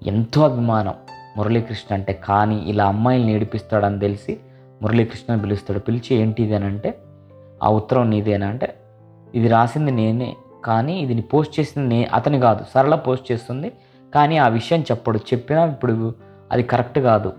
ఎంతో 0.05 0.41
అభిమానం. 0.41 0.93
మురళీకృష్ణ 1.38 1.95
అంటే 1.95 2.13
కానీ 2.13 2.55
ఇలా 2.55 2.86
అమ్మాయిల్ని 2.86 3.33
ఏడిపిస్తాడని 3.33 4.00
తెలిసి 4.00 4.38
మురళీకృష్ణ 4.81 5.36
పిలుస్తాడు. 5.36 5.79
పిలిచి 5.79 6.15
ఏంటి 6.15 6.43
ఇది 6.43 6.55
అని 6.55 6.65
అంటే 6.65 6.97
ఆ 7.63 7.69
ఉత్తరం 7.69 8.09
నీదేనా? 8.09 8.47
అంటే 8.47 8.75
ఇది 9.38 9.48
రాసింది 9.48 9.91
నేనే 9.91 10.36
కానీ 10.65 11.00
ఇది 11.00 11.22
పోస్ట్ 11.22 11.60
చేసింది 11.60 11.88
నే 11.88 12.08
అతని 12.13 12.39
కాదు. 12.39 12.65
సరళ 12.75 12.96
పోస్ట్ 12.96 13.32
చేస్తుంది 13.32 13.72
కానీ 14.15 14.38
ఆ 14.38 14.48
విషయం 14.48 14.82
చెప్పడు. 14.82 15.17
చెప్పినా 15.17 15.65
ఇప్పుడు 15.65 16.13
అది 16.51 16.63
కరెక్ట్ 16.63 17.00
కాదు. 17.00 17.34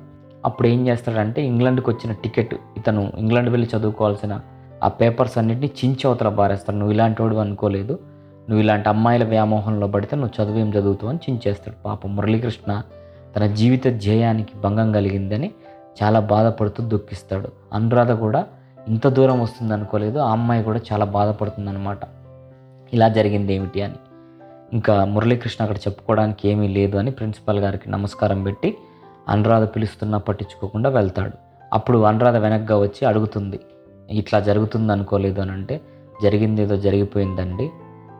అప్పుడు 0.45 0.69
ఏం 0.69 0.89
చేస్తాడంటే 0.89 1.43
ఇంగ్లాండ్కి 1.43 1.91
వచ్చిన 1.91 2.13
టికెట్ 2.13 2.55
ఇతను 2.77 3.13
ఇంగ్లాండ్ 3.19 3.49
వెళ్ళి 3.49 3.69
చదువుకోవాల్సిన 3.77 4.41
ఆ 4.83 4.89
పేపర్స్ 4.89 5.39
అన్నింటినీ 5.39 5.71
చించవతల 5.79 6.27
అవతల 6.27 6.29
బారేస్తాడు 6.29 6.79
నువ్వు 6.79 6.93
ఇలాంటి 6.93 7.23
వాడు 7.23 7.37
అనుకోలేదు. 7.37 7.99
నువ్వు 8.49 8.59
ఇలాంటి 8.59 8.89
అమ్మాయిల 8.89 9.25
వ్యామోహంలో 9.25 9.87
పడితే 9.87 10.17
నువ్వు 10.17 10.43
చదువు 10.43 10.59
ఏం 10.59 10.71
చదువుతావు 10.71 11.13
అని 11.13 11.19
చించేస్తాడు. 11.31 11.83
పాపం 11.85 12.17
మురళీకృష్ణ 12.17 12.83
తన 13.37 13.47
జీవిత 13.47 13.87
ధ్యేయానికి 13.87 14.59
భంగం 14.59 14.93
కలిగిందని 14.93 15.51
చాలా 16.03 16.21
బాధపడుతూ 16.21 16.83
దుఃఖిస్తాడు. 16.85 17.49
అనురాధ 17.73 18.13
కూడా 18.13 18.45
ఇంత 18.89 19.07
దూరం 19.09 19.41
వస్తుంది 19.41 19.73
అనుకోలేదు 19.75 20.19
ఆ 20.19 20.31
అమ్మాయి 20.31 20.63
కూడా 20.63 20.81
చాలా 20.93 21.05
బాధపడుతుంది 21.05 21.71
అనమాట 21.71 21.99
ఇలా 22.93 23.09
జరిగింది 23.09 23.55
ఏమిటి 23.55 23.83
అని. 23.83 23.95
ఇంకా 24.73 25.05
మురళీకృష్ణ 25.05 25.63
అక్కడ 25.63 25.77
చెప్పుకోవడానికి 25.77 26.49
ఏమీ 26.49 26.69
లేదు 26.69 26.97
అని 26.97 27.11
ప్రిన్సిపల్ 27.11 27.59
గారికి 27.59 27.91
నమస్కారం 27.91 28.43
పెట్టి 28.43 28.77
అనురాధ 29.29 29.65
పిలుస్తున్నా 29.65 30.19
పట్టించుకోకుండా 30.19 30.91
వెళ్తాడు. 30.91 31.33
అప్పుడు 31.73 31.99
అనురాధ 31.99 32.37
వెనక్గా 32.37 32.79
వచ్చి 32.79 33.07
అడుగుతుంది 33.07 33.61
ఇట్లా 34.11 34.41
జరుగుతుంది 34.41 34.93
అనుకోలేదు 34.93 35.41
అని 35.41 35.51
అంటే 35.51 35.81
జరిగింది 36.23 36.63
ఏదో 36.63 36.77
జరిగిపోయిందండి. 36.77 37.71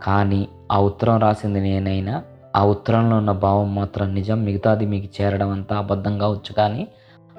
కానీ 0.03 0.49
ఆ 0.73 0.81
ఉత్తరం 0.81 1.21
రాసింది 1.21 1.61
నేనైనా 1.61 2.23
ఆ 2.57 2.65
ఉత్తరంలో 2.65 3.17
ఉన్న 3.17 3.33
భావం 3.33 3.75
మాత్రం 3.75 4.15
నిజం 4.15 4.45
మిగతాది 4.45 4.87
మీకు 4.87 5.23
చేరడం 5.23 5.51
అంతా 5.51 5.79
అబద్ధం 5.79 6.19
కావచ్చు 6.19 6.53
కానీ 6.53 6.89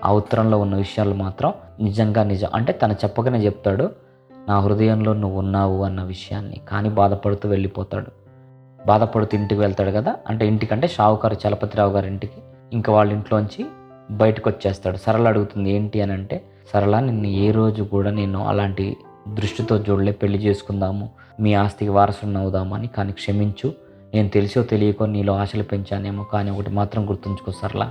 ఆ 0.03 0.11
ఉత్తరంలో 0.11 0.57
ఉన్న 0.57 0.75
విషయాలు 0.75 1.13
మాత్రం 1.13 1.53
నిజంగా 1.79 2.23
నిజం 2.23 2.47
అంటే 2.55 2.73
తను 2.73 2.93
చెప్పకనే 2.93 3.39
చెప్తాడు 3.39 3.89
నా 4.47 4.59
హృదయంలో 4.59 5.13
నువ్వు 5.13 5.39
ఉన్నావు 5.39 5.83
అన్న 5.83 6.03
విషయాన్ని. 6.03 6.61
కానీ 6.69 6.89
బాధపడుతూ 6.89 7.49
వెళ్ళిపోతాడు. 7.49 8.11
బాధపడుతూ 8.85 9.37
ఇంటికి 9.37 9.61
వెళ్తాడు 9.61 9.91
కదా 9.91 10.15
అంటే 10.29 10.47
ఇంటికంటే 10.47 10.87
షావుకారు 10.87 11.37
చలపతిరావు 11.47 11.91
గారి 11.91 12.07
ఇంటికి. 12.07 12.41
ఇంకా 12.73 12.93
వాళ్ళ 12.93 13.11
ఇంట్లోంచి 13.11 13.65
బయటకు 14.11 14.49
వచ్చేస్తాడు 14.49 14.97
సరళ 14.97 15.27
అడుగుతుంది 15.27 15.69
ఏంటి 15.71 16.01
అని 16.01 16.11
అంటే 16.11 16.43
సరళ 16.73 16.99
నిన్ను 16.99 17.27
ఏ 17.27 17.51
రోజు 17.51 17.83
కూడా 17.83 18.11
నేను 18.11 18.47
అలాంటి 18.47 18.97
దృష్టితో 19.27 19.77
చూడలే 19.77 20.11
పెళ్ళి 20.11 20.39
చేసుకుందాము 20.39 21.09
మీ 21.39 21.53
ఆస్తికి 21.53 21.91
వారసుని 21.91 22.37
అవుదామని 22.37 22.87
కానీ 22.87 23.11
క్షమించు 23.11 23.73
నేను 24.13 24.29
తెలిసో 24.29 24.63
తెలియకో 24.63 25.05
నీలో 25.05 25.33
ఆశలు 25.33 25.63
పెంచానేమో 25.63 26.23
కానీ 26.23 26.51
ఒకటి 26.51 26.69
మాత్రం 26.69 27.09
గుర్తుంచుకో 27.09 27.51
సరళ 27.51 27.89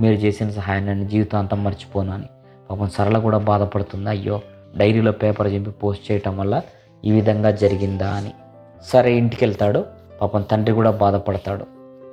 మీరు 0.00 0.14
చేసిన 0.14 0.50
సహాయాన్ని 0.50 0.94
నేను 0.94 1.08
జీవితాంతం 1.08 1.64
మర్చిపోను 1.64 2.12
అని. 2.12 2.24
పాపం 2.70 2.88
సరళ 2.88 3.18
కూడా 3.18 3.38
బాధపడుతుంది. 3.38 4.10
అయ్యో 4.10 4.40
డైరీలో 4.76 5.12
పేపర్ 5.12 5.48
చింపి 5.48 5.70
పోస్ట్ 5.70 6.12
చేయటం 6.12 6.38
వల్ల 6.38 6.62
ఈ 7.04 7.10
విధంగా 7.10 7.50
జరిగిందా 7.50 8.08
అని. 8.08 8.32
సరే 8.84 9.16
ఇంటికి 9.16 9.44
వెళ్తాడు 9.44 9.84
పాపం 10.20 10.42
తండ్రి 10.42 10.74
కూడా 10.74 10.90
బాధపడతాడు. 10.90 11.66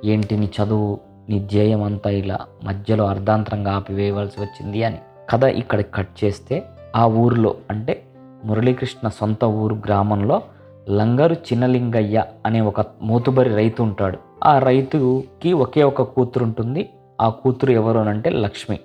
ఏంటి 0.04 0.36
నీ 0.36 0.50
చదువు 0.56 1.00
నీ 1.28 1.38
ధ్యేయం 1.38 1.82
అంతా 1.82 2.10
ఇలా 2.10 2.38
మధ్యలో 2.64 3.06
అర్ధాంతరంగా 3.06 3.72
ఆపివేయవలసి 3.72 4.40
వచ్చింది 4.40 4.84
అని. 4.84 4.98
కథ 5.32 5.44
ఇక్కడ 5.44 5.80
కట్ 5.80 6.24
చేస్తే 6.24 6.62
ఆ 6.96 7.06
ఊరిలో 7.06 7.54
అంటే 7.70 8.02
మురళీకృష్ణ 8.44 9.08
సొంత 9.08 9.44
ఊరు 9.44 9.74
గ్రామంలో 9.74 10.42
లంగరు 10.90 11.32
చిన్నలింగయ్య 11.32 12.24
అనే 12.46 12.60
ఒక 12.60 12.86
మూతుబరి 13.02 13.54
రైతు 13.54 13.82
ఉంటాడు. 13.82 14.18
ఆ 14.44 14.58
రైతుకి 14.58 15.52
ఒకే 15.52 15.82
ఒక 15.82 16.02
కూతురు 16.02 16.44
ఉంటుంది 16.44 16.88
ఆ 17.20 17.28
కూతురు 17.28 17.70
ఎవరు 17.70 17.98
అని 17.98 18.08
అంటే 18.08 18.30
లక్ష్మి. 18.30 18.80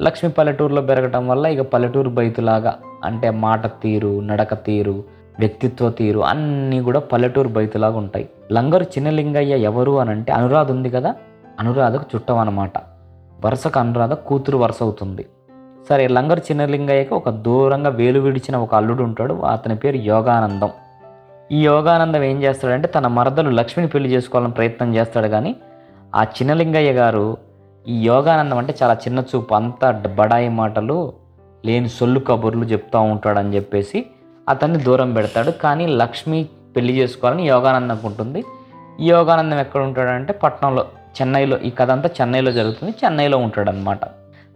లక్ష్మి 0.00 0.30
పల్లెటూరులో 0.30 0.82
పెరగటం 0.82 1.28
వల్ల 1.28 1.46
ఇక 1.46 1.60
పల్లెటూరు 1.60 2.10
బయతులాగా 2.10 2.74
అంటే 3.04 3.30
మాట 3.30 3.66
తీరు 3.66 4.20
నడక 4.20 4.54
తీరు 4.54 5.04
వ్యక్తిత్వ 5.38 5.90
తీరు 5.90 6.20
అన్నీ 6.20 6.80
కూడా 6.80 7.00
పల్లెటూరు 7.00 7.48
బయతులాగా 7.48 7.96
ఉంటాయి. 7.96 8.28
లంగరు 8.52 8.82
చిన్నలింగయ్య 8.82 9.56
ఎవరు 9.56 10.00
అని 10.00 10.10
అంటే 10.10 10.32
అనురాధ 10.32 10.70
ఉంది 10.70 10.90
కదా 10.90 11.14
అనురాధకు 11.60 12.04
చుట్టం 12.14 12.38
అనమాట 12.38 12.72
వరుసకు 13.44 13.78
అనురాధ 13.80 14.12
కూతురు 14.12 14.58
వరుస 14.58 14.82
అవుతుంది. 14.82 15.26
సరే 15.88 16.08
లంగరు 16.08 16.40
చిన్నలింగయ్యకి 16.40 17.14
ఒక 17.14 17.30
దూరంగా 17.30 17.90
వేలు 17.90 18.20
విడిచిన 18.20 18.56
ఒక 18.56 18.74
అల్లుడు 18.74 19.02
ఉంటాడు 19.02 19.34
అతని 19.34 19.76
పేరు 19.76 19.96
యోగానందం. 19.96 20.70
ఈ 21.52 21.64
యోగానందం 21.64 22.22
ఏం 22.22 22.42
చేస్తాడంటే 22.42 22.88
తన 22.88 23.06
మరదలు 23.06 23.50
లక్ష్మిని 23.50 23.90
పెళ్ళి 23.90 24.08
చేసుకోవాలని 24.08 24.52
ప్రయత్నం 24.52 24.94
చేస్తాడు 24.94 25.26
కానీ 25.26 25.56
ఆ 26.14 26.22
చిన్నలింగయ్య 26.22 26.92
గారు 26.92 27.36
ఈ 27.88 27.96
యోగానందం 28.06 28.58
అంటే 28.58 28.74
చాలా 28.82 28.94
చిన్న 28.94 29.18
చూపు 29.20 29.54
అంత 29.54 29.90
బడాయి 30.18 30.48
మాటలు 30.48 31.12
లేని 31.64 31.88
సొల్లు 31.88 32.20
కబుర్లు 32.20 32.64
చెప్తూ 32.64 33.00
ఉంటాడని 33.00 33.54
చెప్పేసి 33.54 34.06
అతన్ని 34.48 34.78
దూరం 34.78 35.14
పెడతాడు. 35.14 35.50
కానీ 35.50 35.86
లక్ష్మి 35.86 36.48
పెళ్ళి 36.76 36.92
చేసుకోవాలని 36.98 37.48
యోగానందం 37.48 37.98
ఉంటుంది 38.04 38.44
ఈ 39.00 39.08
యోగానందం 39.08 39.58
ఎక్కడ 39.58 39.82
ఉంటాడంటే 39.82 40.32
పట్నంలో 40.32 40.86
చెన్నైలో. 41.20 41.58
ఈ 41.58 41.70
కథ 41.70 41.90
అంతా 41.90 42.08
చెన్నైలో 42.20 42.52
జరుగుతుంది. 42.52 42.94
చెన్నైలో 43.04 43.38
ఉంటాడనమాట 43.38 44.04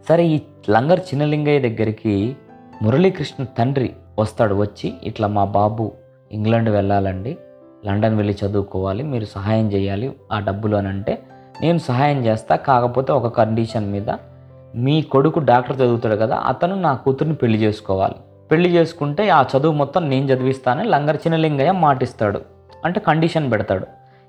సరే 0.09 0.27
ఈ 0.27 0.41
లంగర్ 0.71 1.01
చిన్నలింగయ్య 1.01 1.61
దగ్గరికి 1.61 2.37
మురళీకృష్ణ 2.83 3.45
తండ్రి 3.59 3.91
వస్తాడు. 4.19 4.55
వచ్చి 4.55 4.95
ఇట్లా 5.05 5.29
మా 5.29 5.45
బాబు 5.45 5.93
ఇంగ్లాండ్ 6.33 6.71
వెళ్ళాలండి. 6.71 7.39
లండన్ 7.87 8.17
వెళ్ళి 8.17 8.37
చదువుకోవాలి. 8.45 9.03
మీరు 9.03 9.25
సహాయం 9.25 9.73
చేయాలి. 9.73 10.13
ఆ 10.33 10.39
డబ్బులు 10.41 10.77
అని 10.77 10.89
అంటే 10.89 11.19
నేను 11.61 11.79
సహాయం 11.79 12.25
చేస్తా 12.25 12.57
కాకపోతే 12.57 13.13
ఒక 13.13 13.37
కండిషన్ 13.37 13.93
మీద 13.93 14.11
మీ 14.75 15.03
కొడుకు 15.03 15.41
డాక్టర్ 15.41 15.77
చదువుతాడు 15.77 16.17
కదా 16.17 16.37
అతను 16.37 16.75
నా 16.75 16.95
కూతుర్ని 16.95 17.35
పెళ్ళి 17.35 17.59
చేసుకోవాలి. 17.59 18.15
పెళ్ళి 18.51 18.71
చేసుకుంటే 18.71 19.31
ఆ 19.31 19.45
చదువు 19.57 19.73
మొత్తం 19.73 20.11
నేను 20.11 20.25
చదివిస్తానని 20.25 20.89
లంగర్ 20.89 21.17
చిన్నలింగయ్య 21.17 21.73
మాటిస్తాడు. 21.73 22.43
అంటే 22.85 23.01
కండిషన్ 23.01 23.53
పెడతాడు. 23.53 23.87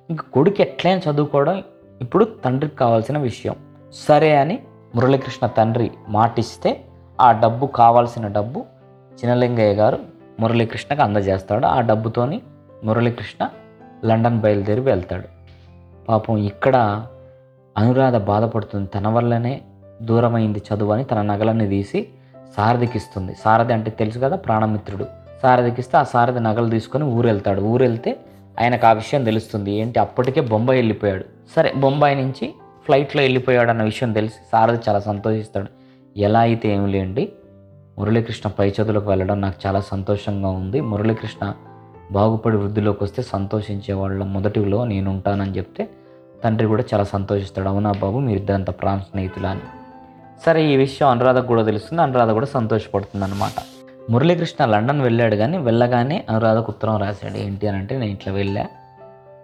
ఇంక 0.09 0.21
కొడుకు 0.21 0.61
ఎట్లయినా 0.61 1.11
చదువుకోవడం 1.11 1.63
ఇప్పుడు 2.01 2.25
తండ్రికి 2.45 2.75
కావాల్సిన 2.75 3.17
విషయం. 3.17 3.55
సరే 3.93 4.35
అని 4.35 4.59
మురళీకృష్ణ 4.95 5.47
తండ్రి 5.47 5.91
మాటిస్తే 6.07 6.85
ఆ 7.21 7.31
డబ్బు 7.31 7.65
కావాల్సిన 7.65 8.27
డబ్బు 8.27 8.65
చిన్నలింగయ్య 9.13 9.73
గారు 9.73 9.99
మురళీకృష్ణకి 10.39 11.01
అందజేస్తాడు. 11.01 11.65
ఆ 11.65 11.81
డబ్బుతోని 11.81 12.41
మురళీకృష్ణ 12.83 13.49
లండన్ 14.05 14.39
బయలుదేరి 14.39 14.81
వెళ్తాడు. 14.81 15.41
పాపం 16.09 16.37
ఇక్కడ 16.37 17.05
అనురాధ 17.77 18.17
బాధపడుతుంది. 18.17 18.87
తన 18.87 19.07
వల్లనే 19.07 19.61
దూరమైంది 20.01 20.61
చదువు 20.73 20.93
అని 20.93 21.03
తన 21.03 21.21
నగలన్నీ 21.21 21.67
తీసి 21.67 22.07
సారథికిస్తుంది. 22.57 23.35
సారథి 23.35 23.73
అంటే 23.73 23.91
తెలుసు 23.91 24.19
కదా 24.19 24.35
ప్రాణమిత్రుడు. 24.35 25.05
సారథికిస్తే 25.43 25.97
ఆ 25.97 26.03
సారథి 26.03 26.39
నగలు 26.39 26.69
తీసుకొని 26.69 27.03
ఊరెళ్తాడు. 27.03 27.61
ఊరెళ్తే 27.61 28.19
ఆయనకు 28.61 28.87
ఆ 28.87 28.91
విషయం 28.91 29.23
తెలుస్తుంది. 29.23 29.71
ఏంటి? 29.71 29.99
అప్పటికే 29.99 30.41
బొంబాయి 30.41 30.79
వెళ్ళిపోయాడు. 30.79 31.25
సరే 31.55 31.73
బొంబాయి 31.77 32.15
నుంచి 32.15 32.53
ఫ్లైట్లో 32.85 33.21
వెళ్ళిపోయాడు 33.21 33.69
అన్న 33.69 33.83
విషయం 33.83 34.13
తెలిసి 34.13 34.35
సారథి 34.51 34.89
చాలా 34.89 34.99
సంతోషిస్తాడు. 34.99 35.67
ఎలా 36.19 36.39
అయితే 36.39 36.69
ఏమి 36.69 36.91
లేండి 36.91 37.31
మురళీకృష్ణ 37.99 38.49
పై 38.49 38.69
చదువులకు 38.69 39.09
వెళ్ళడం 39.09 39.41
నాకు 39.41 39.55
చాలా 39.67 39.79
సంతోషంగా 39.79 40.49
ఉంది. 40.49 40.81
మురళీకృష్ణ 40.81 41.53
బాగుపడి 42.11 42.57
వృద్ధిలోకి 42.57 43.03
వస్తే 43.03 43.21
సంతోషించే 43.21 43.93
వాళ్ళ 43.93 44.23
మొదటిలో 44.23 44.85
నేను 44.85 45.11
ఉంటానని 45.11 45.51
చెప్తే 45.51 45.89
తండ్రి 46.43 46.67
కూడా 46.67 46.83
చాలా 46.93 47.03
సంతోషిస్తాడు. 47.03 47.69
అవునా 47.69 47.91
బాబు? 47.91 48.19
మీరిద్దరంత 48.19 48.69
ప్రాణ 48.69 48.99
స్నేహితులు 48.99 49.47
అని 49.47 49.59
సరే 50.45 50.73
ఈ 50.73 50.75
విషయం 50.75 51.07
అనురాధకు 51.07 51.47
కూడా 51.47 51.63
తెలుస్తుంది. 51.63 52.01
అనురాధ 52.01 52.31
కూడా 52.31 52.45
సంతోషపడుతుంది 52.45 53.25
అనమాట 53.25 53.51
మురళీకృష్ణ 54.09 54.65
లండన్ 54.65 55.01
వెళ్ళాడు 55.01 55.35
కానీ 55.35 55.57
వెళ్ళగానే 55.57 56.25
అనురాధకు 56.29 56.65
ఉత్తరం 56.69 56.97
రాశాడు. 56.97 57.37
ఏంటి 57.37 57.67
అని 57.67 57.77
అంటే 57.77 57.97
నేను 57.97 58.11
ఇట్లా 58.11 58.33
వెళ్ళా. 58.33 58.65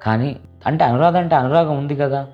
కానీ 0.02 0.36
అంటే 0.68 0.84
అనురాధ 0.84 1.18
అంటే 1.18 1.36
అనురాగం 1.36 1.78
ఉంది 1.78 1.96
కదా. 1.96 2.28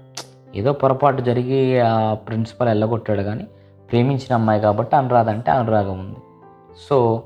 ఏదో 0.55 0.71
పొరపాటు 0.71 1.21
జరిగి 1.21 1.79
ఆ 1.79 2.13
ప్రిన్సిపల్ 2.13 2.67
వెళ్ళగొట్టాడు 2.67 3.21
కానీ 3.21 3.47
ప్రేమించిన 3.91 4.33
అమ్మాయి 4.33 4.61
కాబట్టి 4.61 4.95
అనురాధ 4.95 5.29
అంటే 5.29 5.51
అనురాగం 5.51 5.99
ఉంది. 5.99 6.15
సో 6.89 7.23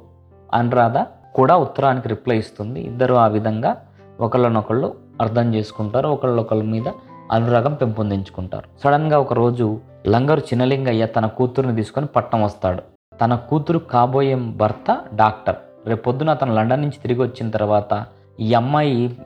అనురాధ 0.53 0.97
కూడా 1.35 1.57
ఉత్తరానికి 1.57 2.07
రిప్లై 2.07 2.37
ఇస్తుంది. 2.37 2.81
ఇద్దరు 2.81 3.13
ఆ 3.15 3.27
విధంగా 3.27 3.77
ఒకళ్ళనొకళ్ళు 4.19 4.95
అర్థం 5.21 5.55
చేసుకుంటారు. 5.55 6.07
ఒకళ్ళొకళ్ళ 6.07 6.63
మీద 6.63 6.83
అనురాగం 7.31 7.73
పెంపొందించుకుంటారు. 7.73 8.81
సడన్గా 8.83 9.19
ఒక 9.19 9.33
రోజు 9.33 9.79
లంగరు 10.07 10.39
చిన్నలింగయ్య 10.39 11.05
తన 11.05 11.25
కూతురుని 11.25 11.75
తీసుకొని 11.75 12.05
పట్నం 12.05 12.43
వస్తాడు. 12.43 12.83
తన 13.17 13.35
కూతురు 13.35 13.77
కాబోయే 13.77 14.35
భర్త 14.35 14.97
డాక్టర్. 15.15 15.55
రేపొద్దున 15.87 16.05
పొద్దున 16.05 16.29
అతను 16.29 16.55
లండన్ 16.55 16.81
నుంచి 16.81 17.01
తిరిగి 17.01 17.21
వచ్చిన 17.21 17.49
తర్వాత 17.49 18.05
ఈ 18.39 18.53
అమ్మాయి 18.53 19.17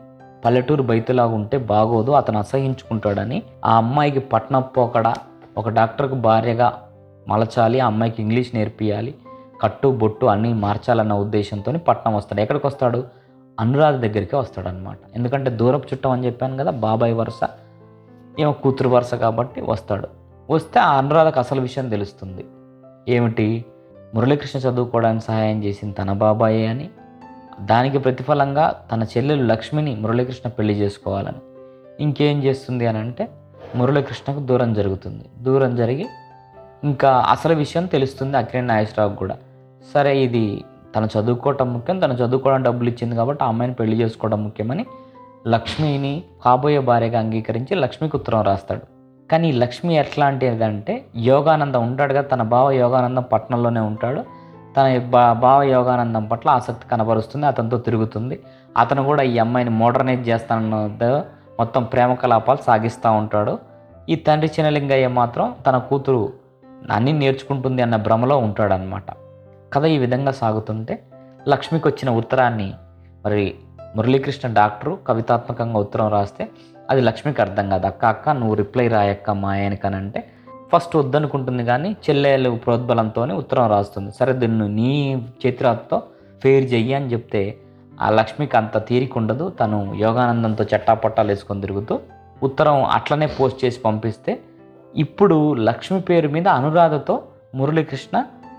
పల్లెటూరు 0.46 0.84
బయటలాగా 0.84 1.34
ఉంటే 1.34 1.58
బాగోదు 1.58 2.12
అతను 2.12 2.40
అసహించుకుంటాడని 2.40 3.44
ఆ 3.66 3.78
అమ్మాయికి 3.78 4.20
పట్నం 4.20 4.62
పోకడ? 4.62 5.14
ఒక 5.58 5.70
డాక్టర్కు 5.70 6.16
భార్యగా 6.16 6.82
మలచాలి 7.28 7.80
ఆ 7.80 7.86
అమ్మాయికి 7.86 8.22
ఇంగ్లీష్ 8.22 8.56
నేర్పియాలి 8.56 9.16
కట్టు 9.62 9.88
బొట్టు 9.88 10.26
అన్నీ 10.26 10.54
మార్చాలన్న 10.54 11.14
ఉద్దేశంతో 11.14 11.72
పట్నం 11.72 12.16
వస్తాడు. 12.16 12.42
ఎక్కడికి 12.42 12.68
వస్తాడు? 12.68 13.04
అనురాధ 13.60 13.96
దగ్గరికి 13.96 14.36
వస్తాడనమాట 14.36 14.98
ఎందుకంటే 15.16 15.50
దూరపు 15.50 15.88
చుట్టం 15.94 16.12
అని 16.12 16.26
చెప్పాను 16.26 16.58
కదా 16.58 16.72
బాబాయ్ 16.72 17.14
వరుస. 17.14 17.40
ఏమో 18.40 18.52
కూతురు 18.52 18.90
వరుస 18.90 19.14
కాబట్టి 19.14 19.62
వస్తాడు. 19.62 20.08
వస్తే 20.50 20.80
ఆ 20.80 20.98
అనురాధకు 20.98 21.40
అసలు 21.40 21.62
విషయం 21.62 21.90
తెలుస్తుంది. 21.90 22.46
ఏమిటి? 23.10 23.66
మురళీకృష్ణ 24.16 24.60
చదువుకోవడానికి 24.60 25.26
సహాయం 25.26 25.64
చేసింది 25.64 25.94
తన 25.94 26.12
బాబాయే 26.12 26.68
అని 26.68 26.90
దానికి 27.62 27.98
ప్రతిఫలంగా 27.98 28.86
తన 28.92 29.04
చెల్లెలు 29.04 29.44
లక్ష్మిని 29.44 29.96
మురళీకృష్ణ 29.96 30.50
పెళ్ళి 30.50 30.74
చేసుకోవాలని. 30.74 31.38
ఇంకేం 32.04 32.44
చేస్తుంది 32.44 32.88
అని 32.88 32.98
అంటే 32.98 33.30
మురళీకృష్ణకు 33.76 34.40
దూరం 34.40 34.74
జరుగుతుంది. 34.74 35.26
దూరం 35.40 35.76
జరిగి 35.76 36.08
ఇంకా 36.84 37.12
అసలు 37.12 37.56
విషయం 37.56 37.86
తెలుస్తుంది 37.86 38.38
అక్కినే 38.38 38.68
నాగేశ్వరరావు 38.68 39.16
కూడా. 39.16 39.38
సరే 39.94 40.24
ఇది 40.24 40.64
తను 40.96 41.06
చదువుకోవటం 41.06 41.74
ముఖ్యం 41.74 42.00
తను 42.00 42.14
చదువుకోవడం 42.14 42.64
డబ్బులు 42.64 42.90
ఇచ్చింది 42.90 43.16
కాబట్టి 43.16 43.44
ఆ 43.44 43.48
అమ్మాయిని 43.48 43.76
పెళ్ళి 43.76 44.02
చేసుకోవడం 44.02 44.44
ముఖ్యమని 44.44 44.86
లక్ష్మిని 45.48 46.24
కాబోయే 46.46 46.80
భార్యగా 46.80 47.20
అంగీకరించి 47.20 47.76
లక్ష్మికి 47.76 48.18
ఉత్తరం 48.18 48.42
రాస్తాడు. 48.42 48.82
కానీ 49.32 49.52
లక్ష్మి 49.52 49.96
ఎట్లాంటిదంటే 49.96 51.06
యోగానందం 51.16 51.84
ఉంటాడుగా 51.84 52.22
తన 52.22 52.42
బావ 52.42 52.72
యోగానందం 52.72 53.24
పట్టణంలోనే 53.24 53.80
ఉంటాడు. 53.80 54.26
తన 54.78 54.98
బా 54.98 55.34
భావ 55.34 55.64
యోగానందం 55.64 56.26
పట్ల 56.26 56.50
ఆసక్తి 56.50 56.90
కనబరుస్తుంది 56.90 57.46
అతనితో 57.46 57.78
తిరుగుతుంది. 57.78 58.40
అతను 58.78 59.04
కూడా 59.04 59.24
ఈ 59.24 59.38
అమ్మాయిని 59.38 59.72
మోడర్నైజ్ 59.72 60.30
చేస్తానన్న 60.30 61.24
మొత్తం 61.60 61.84
ప్రేమ 61.84 62.14
కలాపాలు 62.14 62.58
సాగిస్తూ 62.68 63.12
ఉంటాడు. 63.12 63.60
ఈ 64.10 64.16
తండ్రి 64.16 64.50
చిన్నలింగయ్య 64.60 65.08
మాత్రం 65.08 65.56
తన 65.68 65.78
కూతురు 65.78 66.34
అన్నీ 66.92 67.12
నేర్చుకుంటుంది 67.12 67.82
అన్న 67.82 67.96
భ్రమలో 67.96 68.38
ఉంటాడనమాట 68.38 69.04
కథ 69.74 69.86
ఈ 69.86 69.98
విధంగా 69.98 70.32
సాగుతుంటే 70.32 71.04
లక్ష్మికి 71.50 71.88
వచ్చిన 71.88 72.10
ఉత్తరాన్ని 72.10 72.74
మరి 73.26 73.56
మురళీకృష్ణ 73.96 74.46
డాక్టరు 74.60 74.92
కవితాత్మకంగా 75.08 75.80
ఉత్తరం 75.86 76.08
రాస్తే 76.16 76.44
అది 76.90 77.02
లక్ష్మికి 77.08 77.42
అర్థం 77.42 77.66
కాదు. 77.70 77.86
అక్క 77.92 78.06
అక్క 78.14 78.30
నువ్వు 78.42 78.56
రిప్లై 78.62 78.88
రాయక్క 78.88 79.30
మా 79.42 79.50
ఆయనకనంటే 79.56 80.20
ఫస్ట్ 80.72 80.96
వద్దనుకుంటుంది 80.96 81.64
కానీ 81.70 81.90
చెల్లెలు 82.06 82.52
ప్రోద్బలంతో 82.66 83.22
ఉత్తరం 83.42 83.66
రాస్తుంది. 83.70 84.12
సరే 84.20 84.34
దీన్ని 84.34 84.68
నీ 84.80 84.92
చేతిరాతతో 85.42 85.98
ఫెయిర్ 86.44 86.68
చెయ్యి 86.74 86.94
అని 87.00 87.10
చెప్తే 87.14 87.42
ఆ 88.02 88.10
లక్ష్మికి 88.10 88.56
అంత 88.58 88.78
తీరిక 88.90 89.18
ఉండదు. 89.18 89.46
తను 89.60 89.80
యోగానందంతో 90.06 90.64
చట్టాపట్టాలు 90.64 91.30
వేసుకొని 91.34 91.62
తిరుగుతూ 91.62 91.96
ఉత్తరం 92.44 92.78
అట్లనే 92.98 93.28
పోస్ట్ 93.38 93.60
చేసి 93.66 93.80
పంపిస్తే 93.80 94.32
ఇప్పుడు 94.96 95.36
లక్ష్మి 95.70 96.00
పేరు 96.02 96.30
మీద 96.36 96.48
అనురాధతో 96.60 97.16
మురళీకృష్ణ 97.56 98.18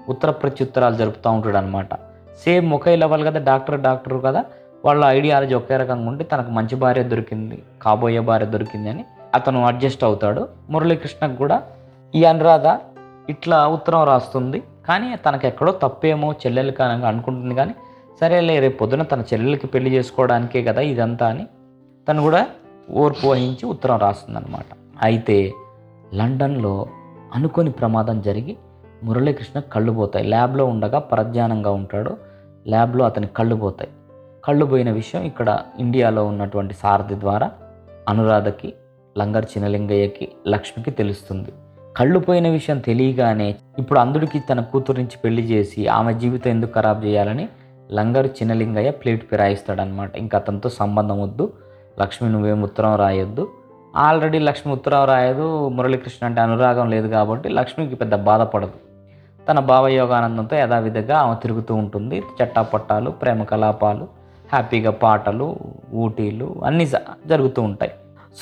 ఉత్తర 0.09 0.31
ప్రత్యుత్తరాలు 0.31 0.97
జరుపుతూ 1.01 1.29
ఉంటాడు 1.31 1.57
అనమాట 1.57 1.95
సేమ్ 2.45 2.69
ఒకే 2.73 2.93
లెవెల్ 2.97 3.25
కదా 3.27 3.41
డాక్టర్ 3.51 3.81
డాక్టర్ 3.81 4.19
కదా. 4.25 4.41
వాళ్ళ 4.85 5.05
ఐడియాలజీ 5.05 5.55
ఒకే 5.55 5.77
రకంగా 5.77 6.09
ఉండి 6.09 6.25
తనకు 6.25 6.51
మంచి 6.51 6.77
భార్య 6.77 7.03
దొరికింది 7.03 7.63
కాబోయే 7.83 8.21
భార్య 8.21 8.47
దొరికింది 8.47 8.89
అని 8.89 9.05
అతను 9.35 9.67
అడ్జస్ట్ 9.67 10.05
అవుతాడు. 10.05 10.49
మురళీకృష్ణకు 10.71 11.37
కూడా 11.37 11.63
ఈ 12.15 12.25
అనురాధ 12.25 12.67
ఇట్లా 13.31 13.67
ఉత్తరం 13.67 14.05
రాస్తుంది. 14.05 14.63
కానీ 14.87 15.17
తనకు 15.17 15.47
ఎక్కడో 15.47 15.73
తప్పేమో 15.73 16.33
చెల్లెలు 16.33 16.73
కానీ 16.73 17.07
అనుకుంటుంది 17.07 17.55
కానీ 17.55 17.75
సరేలే 18.21 18.61
రేపు 18.61 18.79
పొద్దున 18.79 19.03
తన 19.03 19.21
చెల్లెలకి 19.21 19.67
పెళ్ళి 19.67 19.91
చేసుకోవడానికే 19.91 20.63
కదా 20.63 20.81
ఇదంతా 20.81 21.27
అని 21.29 21.47
తను 22.09 22.23
కూడా 22.23 22.47
ఓర్పు 22.91 23.27
వహించి 23.27 23.67
ఉత్తరం 23.67 23.99
రాస్తుందనమాట 23.99 24.65
అయితే 25.03 25.53
లండన్లో 26.15 26.87
అనుకోని 27.35 27.71
ప్రమాదం 27.71 28.21
జరిగి 28.21 28.57
మురళీకృష్ణ 29.03 29.61
కళ్ళు 29.61 29.93
పోతాయి. 29.93 30.27
ల్యాబ్లో 30.27 30.65
ఉండగా 30.67 30.99
పరధ్యానంగా 30.99 31.71
ఉంటాడు. 31.71 32.17
ల్యాబ్లో 32.69 33.05
అతని 33.05 33.27
కళ్ళు 33.27 33.55
పోతాయి. 33.55 33.91
కళ్ళు 34.45 34.65
పోయిన 34.65 34.91
విషయం 34.91 35.23
ఇక్కడ 35.23 35.59
ఇండియాలో 35.79 36.25
ఉన్నటువంటి 36.25 36.75
సారథి 36.75 37.21
ద్వారా 37.21 37.51
అనురాధకి 38.09 38.75
లంగర్ 39.19 39.47
చినలింగయ్యకి 39.53 40.29
లక్ష్మికి 40.49 40.91
తెలుస్తుంది. 40.91 41.53
కళ్ళు 41.97 42.19
పోయిన 42.19 42.49
విషయం 42.49 42.79
తెలియగానే 42.79 43.57
ఇప్పుడు 43.79 43.99
అందుడికి 43.99 44.39
తన 44.51 44.61
కూతురు 44.61 44.99
నుంచి 44.99 45.17
పెళ్ళి 45.25 45.43
చేసి 45.43 45.87
ఆమె 45.87 46.15
జీవితం 46.15 46.51
ఎందుకు 46.51 46.75
ఖరాబ్ 46.75 47.05
చేయాలని 47.05 47.49
లంగర్ 47.93 48.27
చిన్నలింగయ్య 48.27 48.91
ప్లేట్ 48.91 49.33
పిరాయిస్తాడనమాట 49.33 50.17
ఇంకా 50.17 50.39
అతనితో 50.39 50.69
సంబంధం 50.69 51.23
వద్దు. 51.23 51.53
లక్ష్మి 52.01 52.33
నువ్వేం 52.33 52.63
ఉత్తరం 52.63 52.95
రాయొద్దు. 52.97 53.49
ఆల్రెడీ 53.97 54.39
లక్ష్మి 54.39 54.73
ఉత్తరం 54.73 55.05
రాయదు. 55.05 55.69
మురళీకృష్ణ 55.69 56.27
అంటే 56.27 56.41
అనురాగం 56.41 56.91
లేదు 56.91 57.09
కాబట్టి 57.09 57.49
లక్ష్మికి 57.49 57.95
పెద్ద 57.95 58.15
బాధపడదు 58.15 58.79
తన 59.49 59.59
భావయోగానందంతో 59.59 60.57
యథావిధిగా 60.57 61.17
ఆమె 61.19 61.37
తిరుగుతూ 61.43 61.75
ఉంటుంది. 61.75 62.23
చట్టాపట్టాలు 62.39 63.11
ప్రేమ 63.11 63.43
కలాపాలు 63.43 64.22
హ్యాపీగా 64.53 64.91
పాటలు 64.91 65.57
ఊటీలు 65.95 66.57
అన్నీ 66.65 66.87
జ- 66.87 67.15
జరుగుతూ 67.27 67.63
ఉంటాయి. 67.63 67.93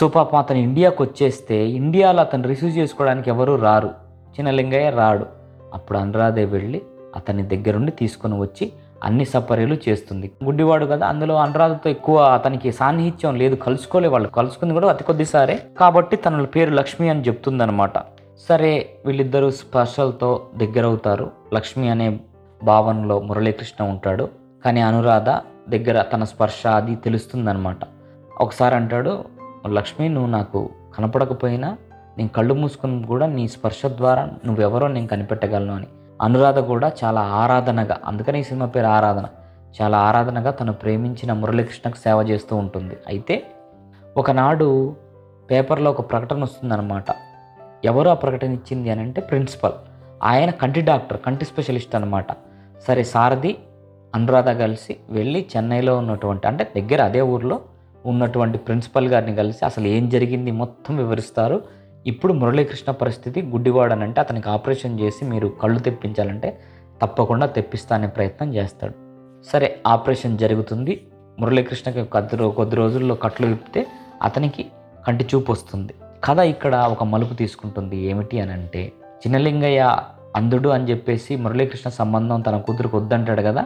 సో 0.01 0.09
పాపం 0.09 0.39
అతను 0.39 0.59
ఇండియాకు 0.59 1.05
వచ్చేస్తే 1.05 1.69
ఇండియాలో 1.69 2.21
అతను 2.21 2.49
రిసీవ్ 2.49 2.79
చేసుకోవడానికి 2.79 3.31
ఎవరు 3.31 3.55
రారు. 3.55 3.89
చిన్నలింగయ్య 4.31 4.91
రాడు. 4.91 5.27
అప్పుడు 5.75 5.99
అనురాధే 5.99 6.45
వెళ్ళి 6.45 6.83
అతని 7.17 7.43
దగ్గరుండి 7.43 7.93
తీసుకొని 7.93 8.41
వచ్చి 8.41 8.73
అన్ని 9.05 9.25
సపర్యలు 9.25 9.77
చేస్తుంది. 9.89 10.31
గుడ్డివాడు 10.45 10.87
కదా 10.87 11.07
అందులో 11.07 11.35
అనురాధతో 11.35 11.91
ఎక్కువ 11.91 12.19
అతనికి 12.19 12.73
సాన్నిహిత్యం 12.73 13.37
లేదు. 13.37 13.55
కలుసుకోలే 13.55 14.09
వాళ్ళు 14.09 14.29
కలుసుకుంది 14.29 14.75
కూడా 14.75 14.89
అతి 14.89 15.05
కొద్దిసారే. 15.05 15.63
కాబట్టి 15.81 16.17
తన 16.17 16.43
పేరు 16.43 16.71
లక్ష్మి 16.71 17.09
అని 17.09 17.21
చెప్తుందనమాట 17.21 17.93
సరే 18.49 18.91
వీళ్ళిద్దరూ 19.07 19.51
స్పర్శలతో 19.51 20.43
దగ్గరవుతారు. 20.57 21.31
లక్ష్మి 21.55 21.89
అనే 21.89 22.21
భావనలో 22.65 23.21
మురళీకృష్ణ 23.21 23.85
ఉంటాడు. 23.85 24.40
కానీ 24.65 24.81
అనురాధ 24.81 25.31
దగ్గర 25.71 26.03
తన 26.03 26.25
స్పర్శ 26.25 26.67
అది 26.67 26.97
తెలుస్తుందనమాట 26.97 27.77
ఒకసారి 28.41 28.75
అంటాడు 28.75 29.25
లక్ష్మి 29.69 30.09
నువ్వు 30.09 30.31
నాకు 30.31 30.71
కనపడకపోయినా 30.99 31.77
నేను 32.19 32.29
కళ్ళు 32.29 32.55
మూసుకుని 32.55 33.03
కూడా 33.03 33.27
నీ 33.27 33.49
స్పర్శ 33.49 33.87
ద్వారా 33.87 34.29
నువ్వెవరో 34.47 34.89
నేను 34.89 35.07
కనిపెట్టగలను 35.07 35.75
అని. 35.75 35.87
అనురాధ 36.23 36.59
కూడా 36.59 36.93
చాలా 37.05 37.21
ఆరాధనగా 37.21 37.97
అందుకని 38.05 38.41
ఈ 38.41 38.43
సినిమా 38.43 38.67
పేరు 38.67 38.87
ఆరాధన 38.87 39.27
చాలా 39.83 39.99
ఆరాధనగా 39.99 40.51
తను 40.51 40.73
ప్రేమించిన 40.73 41.33
మురళీకృష్ణకు 41.33 41.97
సేవ 41.97 42.23
చేస్తూ 42.23 42.57
ఉంటుంది. 42.57 42.97
అయితే 43.09 43.43
ఒకనాడు 44.17 44.97
పేపర్లో 45.51 45.91
ఒక 45.91 46.11
ప్రకటన 46.11 46.43
వస్తుందన్నమాట. 46.43 47.05
ఎవరు 47.85 48.09
ఆ 48.09 48.15
ప్రకటన 48.15 48.53
ఇచ్చింది 48.53 48.91
అని 48.91 49.01
అంటే 49.01 49.21
ప్రిన్సిపల్. 49.21 49.73
ఆయన 50.23 50.51
కంటి 50.51 50.81
డాక్టర్ 50.81 51.21
కంటి 51.27 51.45
స్పెషలిస్ట్ 51.45 51.95
అనమాట 51.95 52.27
సరే 52.89 53.05
సారథి 53.05 53.59
అనురాధ 54.15 54.49
కలిసి 54.51 54.97
వెళ్ళి 55.11 55.47
చెన్నైలో 55.57 55.97
ఉన్నటువంటి 55.99 56.47
అంటే 56.47 56.65
దగ్గర 56.77 57.03
అదే 57.03 57.21
ఊర్లో 57.21 57.61
ఉన్నటువంటి 58.07 58.59
ప్రిన్సిపల్ 58.59 59.09
గారిని 59.09 59.35
కలిసి 59.37 59.65
అసలు 59.65 59.87
ఏం 59.87 60.09
జరిగింది 60.09 60.51
మొత్తం 60.51 60.97
వివరిస్తారు. 60.97 61.63
ఇప్పుడు 62.07 62.33
మురళీకృష్ణ 62.33 62.93
పరిస్థితి 62.93 63.43
గుడ్డివాడనంటే 63.43 64.21
అతనికి 64.21 64.49
ఆపరేషన్ 64.49 65.01
చేసి 65.01 65.25
మీరు 65.25 65.49
కళ్ళు 65.49 65.79
తెప్పించాలంటే 65.79 66.61
తప్పకుండా 67.03 67.47
తెప్పిస్తానే 67.47 68.07
ప్రయత్నం 68.07 68.55
చేస్తాడు. 68.55 68.95
సరే 69.53 69.79
ఆపరేషన్ 69.87 70.39
జరుగుతుంది. 70.39 71.07
మురళీకృష్ణకి 71.39 72.05
కొద్ది 72.05 72.37
కొద్ది 72.37 72.77
రోజుల్లో 72.77 73.15
కట్లు 73.15 73.47
విప్పితే 73.47 73.87
అతనికి 74.23 74.67
కంటి 75.07 75.27
చూపు 75.35 75.53
వస్తుంది. 75.53 75.95
కథ 76.25 76.39
ఇక్కడ 76.39 76.75
ఒక 76.77 77.05
మలుపు 77.05 77.35
తీసుకుంటుంది. 77.35 77.97
ఏమిటి 77.97 78.41
అని 78.41 78.53
అంటే 78.53 78.93
చిన్నలింగయ్య 79.27 79.97
అంధుడు 80.37 80.69
అని 80.69 80.91
చెప్పేసి 80.91 81.37
మురళీకృష్ణ 81.37 81.91
సంబంధం 81.91 82.41
తన 82.41 82.57
కూతురుకు 82.57 82.99
వద్దంటాడు 82.99 83.43
కదా 83.43 83.65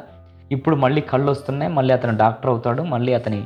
ఇప్పుడు 0.50 0.76
మళ్ళీ 0.76 1.00
కళ్ళు 1.12 1.28
వస్తున్నాయి 1.30 1.70
మళ్ళీ 1.72 1.92
అతను 1.94 2.14
డాక్టర్ 2.16 2.50
అవుతాడు 2.50 2.82
మళ్ళీ 2.82 3.12
అతని 3.14 3.40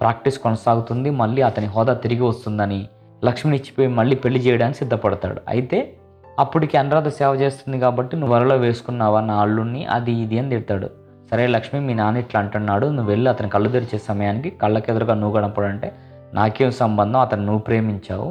ప్రాక్టీస్ 0.00 0.38
కొనసాగుతుంది 0.38 1.10
మళ్ళీ 1.10 1.42
అతని 1.42 1.66
హోదా 1.66 1.94
తిరిగి 1.94 2.24
వస్తుందని 2.30 2.80
లక్ష్మిని 3.24 3.56
ఇచ్చిపోయి 3.56 3.88
మళ్ళీ 3.88 4.16
పెళ్ళి 4.16 4.40
చేయడానికి 4.46 4.78
సిద్ధపడతాడు. 4.78 5.40
అయితే 5.48 5.78
అప్పటికి 6.24 6.76
అనురాధ 6.76 7.08
సేవ 7.08 7.32
చేస్తుంది 7.34 7.78
కాబట్టి 7.78 8.14
నువ్వు 8.16 8.34
వరలో 8.34 8.56
వేసుకున్నావా 8.56 9.20
నా 9.20 9.34
అల్లుడిని 9.44 9.82
అది 9.86 10.12
ఇది 10.12 10.36
అని 10.38 10.50
తిడతాడు. 10.50 10.88
సరే 11.30 11.46
లక్ష్మి 11.46 11.80
మీ 11.80 11.94
నాన్న 11.94 12.18
ఇట్లా 12.18 12.40
అంటున్నాడు 12.40 12.86
నువ్వు 12.86 13.10
వెళ్ళి 13.10 13.28
అతని 13.30 13.48
కళ్ళు 13.48 13.68
తెరిచే 13.68 13.98
సమయానికి 13.98 14.50
కళ్ళకెదురుగా 14.50 15.14
నువ్వు 15.14 15.34
కనపడంటే 15.38 15.92
నాకేం 16.34 16.70
సంబంధం? 16.70 17.20
అతను 17.20 17.44
నువ్వు 17.44 17.62
ప్రేమించావు 17.68 18.28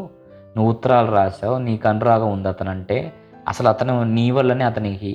నువ్వు 0.55 0.69
ఉత్తరాలు 0.71 1.11
రాసావు 1.11 1.57
నీకు 1.57 1.87
అనురాగం 1.87 2.31
ఉంది 2.31 2.49
అతను 2.49 2.69
అంటే 2.69 3.13
అసలు 3.47 3.69
అతను 3.69 4.03
నీ 4.03 4.31
వల్లనే 4.31 4.65
అతనికి 4.65 5.11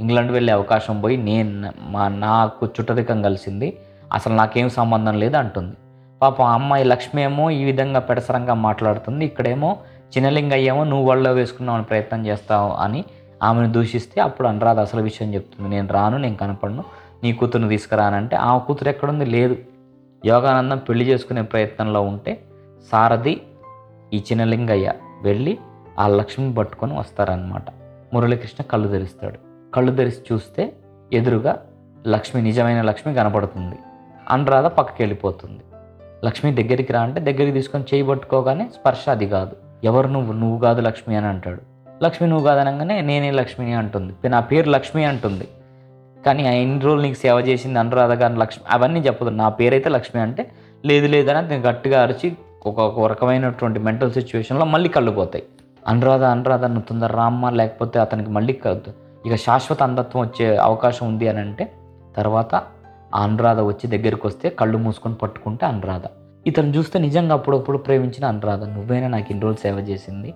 ఇంగ్లాండ్ 0.00 0.32
వెళ్ళే 0.32 0.52
అవకాశం 0.52 1.00
పోయి 1.00 1.16
నేను 1.16 1.72
మా 1.80 2.08
నాకు 2.08 2.66
చుట్టరికం 2.66 3.22
కలిసింది. 3.22 3.76
అసలు 4.12 4.34
నాకేం 4.34 4.68
సంబంధం 4.68 5.18
లేదు 5.18 5.36
అంటుంది. 5.36 5.76
పాపం 6.22 6.44
అమ్మాయి 6.44 6.84
లక్ష్మి 6.84 7.22
ఏమో 7.22 7.50
ఈ 7.50 7.64
విధంగా 7.64 8.00
పెడసరంగా 8.00 8.54
మాట్లాడుతుంది. 8.54 9.24
ఇక్కడేమో 9.24 9.76
చిన్నలింగయ్యేమో 10.16 10.84
నువ్వు 10.84 11.08
వాళ్ళలో 11.08 11.32
వేసుకున్నామని 11.32 11.84
ప్రయత్నం 11.84 12.26
చేస్తావు 12.26 12.72
అని 12.72 13.04
ఆమెను 13.42 13.72
దూషిస్తే 13.72 14.20
అప్పుడు 14.20 14.48
అనురాధ 14.48 14.78
అసలు 14.78 15.02
విషయం 15.02 15.34
చెప్తుంది. 15.34 15.68
నేను 15.70 15.88
రాను 15.88 16.16
నేను 16.16 16.36
కనపడను 16.36 16.84
నీ 17.22 17.32
కూతురుని 17.32 17.68
తీసుకురానంటే. 17.68 18.36
ఆ 18.36 18.58
కూతురు 18.58 18.88
ఎక్కడుంది? 18.88 19.24
లేదు. 19.24 19.56
యోగానందం 20.26 20.78
పెళ్ళి 20.78 21.04
చేసుకునే 21.04 21.42
ప్రయత్నంలో 21.42 22.00
ఉంటే 22.02 22.44
సారథి 22.92 23.40
ఈ 24.12 24.18
చిన్నలింగయ్య 24.18 24.92
వెళ్ళి 25.22 25.58
ఆ 25.98 26.08
లక్ష్మిని 26.08 26.54
పట్టుకొని 26.54 26.98
వస్తారనమాట 26.98 27.62
మురళీకృష్ణ 28.14 28.62
కళ్ళు 28.62 28.88
తెరుస్తాడు. 28.88 29.49
కళ్ళు 29.74 29.92
తెరిచి 29.92 30.20
చూస్తే 30.32 30.72
ఎదురుగా 31.12 31.62
లక్ష్మి 32.06 32.42
నిజమైన 32.42 32.82
లక్ష్మి 32.82 33.14
కనపడుతుంది. 33.14 33.76
అనురాధ 34.30 34.64
పక్కకి 34.64 35.02
వెళ్ళిపోతుంది 35.02 35.60
లక్ష్మి 36.24 36.52
దగ్గరికి 36.52 36.92
రా 36.92 37.00
అంటే 37.00 37.20
దగ్గరికి 37.20 37.52
తీసుకొని 37.52 37.84
చేయి 37.84 38.02
పట్టుకోగానే 38.02 38.68
స్పర్శ 38.74 39.08
అది 39.08 39.28
కాదు. 39.28 39.56
ఎవరు 39.84 40.08
నువ్వు? 40.08 40.32
నువ్వు 40.32 40.58
కాదు 40.58 40.80
లక్ష్మి 40.80 41.16
అని 41.16 41.26
అంటాడు. 41.26 41.60
లక్ష్మి 42.04 42.28
నువ్వు 42.28 42.46
కాదనగానే 42.46 43.00
నేనే 43.00 43.30
లక్ష్మిని 43.30 43.72
అంటుంది. 43.72 44.28
నా 44.28 44.40
పేరు 44.40 44.70
లక్ష్మి 44.70 45.04
అంటుంది. 45.04 45.48
కానీ 46.26 46.46
ఆ 46.46 46.50
ఎన్ని 46.50 46.80
రోజులు 46.80 47.02
నీకు 47.02 47.18
సేవ 47.18 47.38
చేసింది 47.38 47.78
అనురాధ 47.78 48.12
గారిని 48.12 48.38
లక్ష్మి 48.38 48.64
అవన్నీ 48.70 49.00
చెప్పదు. 49.00 49.30
నా 49.30 49.48
పేరైతే 49.48 49.90
లక్ష్మి 49.90 50.22
అంటే 50.22 50.50
లేదు 50.84 51.06
లేదని 51.06 51.48
నేను 51.48 51.62
గట్టిగా 51.62 52.02
అరిచి 52.02 52.36
ఒక 52.66 53.10
రకమైనటువంటి 53.10 53.78
మెంటల్ 53.78 54.12
సిచ్యువేషన్లో 54.12 54.64
మళ్ళీ 54.64 54.88
కళ్ళు 54.88 55.10
పోతాయి. 55.10 55.44
అనురాధ 55.88 56.22
అనురాధ 56.22 56.64
నువ్వు 56.64 56.82
తొందర 56.82 57.12
రామ్మ 57.12 57.50
లేకపోతే 57.50 58.00
అతనికి 58.00 58.30
మళ్ళీ 58.30 58.52
ఇక 59.26 59.34
శాశ్వత 59.34 59.80
అంధత్వం 59.82 60.20
వచ్చే 60.22 60.46
అవకాశం 60.56 61.04
ఉంది 61.06 61.26
అని 61.28 61.40
అంటే 61.40 61.64
తర్వాత 62.16 62.54
ఆ 63.14 63.20
అనురాధ 63.22 63.60
వచ్చి 63.60 63.86
దగ్గరికి 63.88 64.24
వస్తే 64.26 64.46
కళ్ళు 64.50 64.78
మూసుకొని 64.78 65.14
పట్టుకుంటే 65.14 65.64
అనురాధ. 65.66 66.04
ఇతను 66.46 66.70
చూస్తే 66.76 66.96
నిజంగా 66.98 67.34
అప్పుడప్పుడు 67.34 67.78
ప్రేమించిన 67.78 68.24
అనురాధ. 68.24 68.62
నువ్వైనా 68.64 69.08
నాకు 69.08 69.28
ఇన్ని 69.30 69.42
రోజులు 69.44 69.62
సేవ 69.62 69.78
చేసింది. 69.88 70.30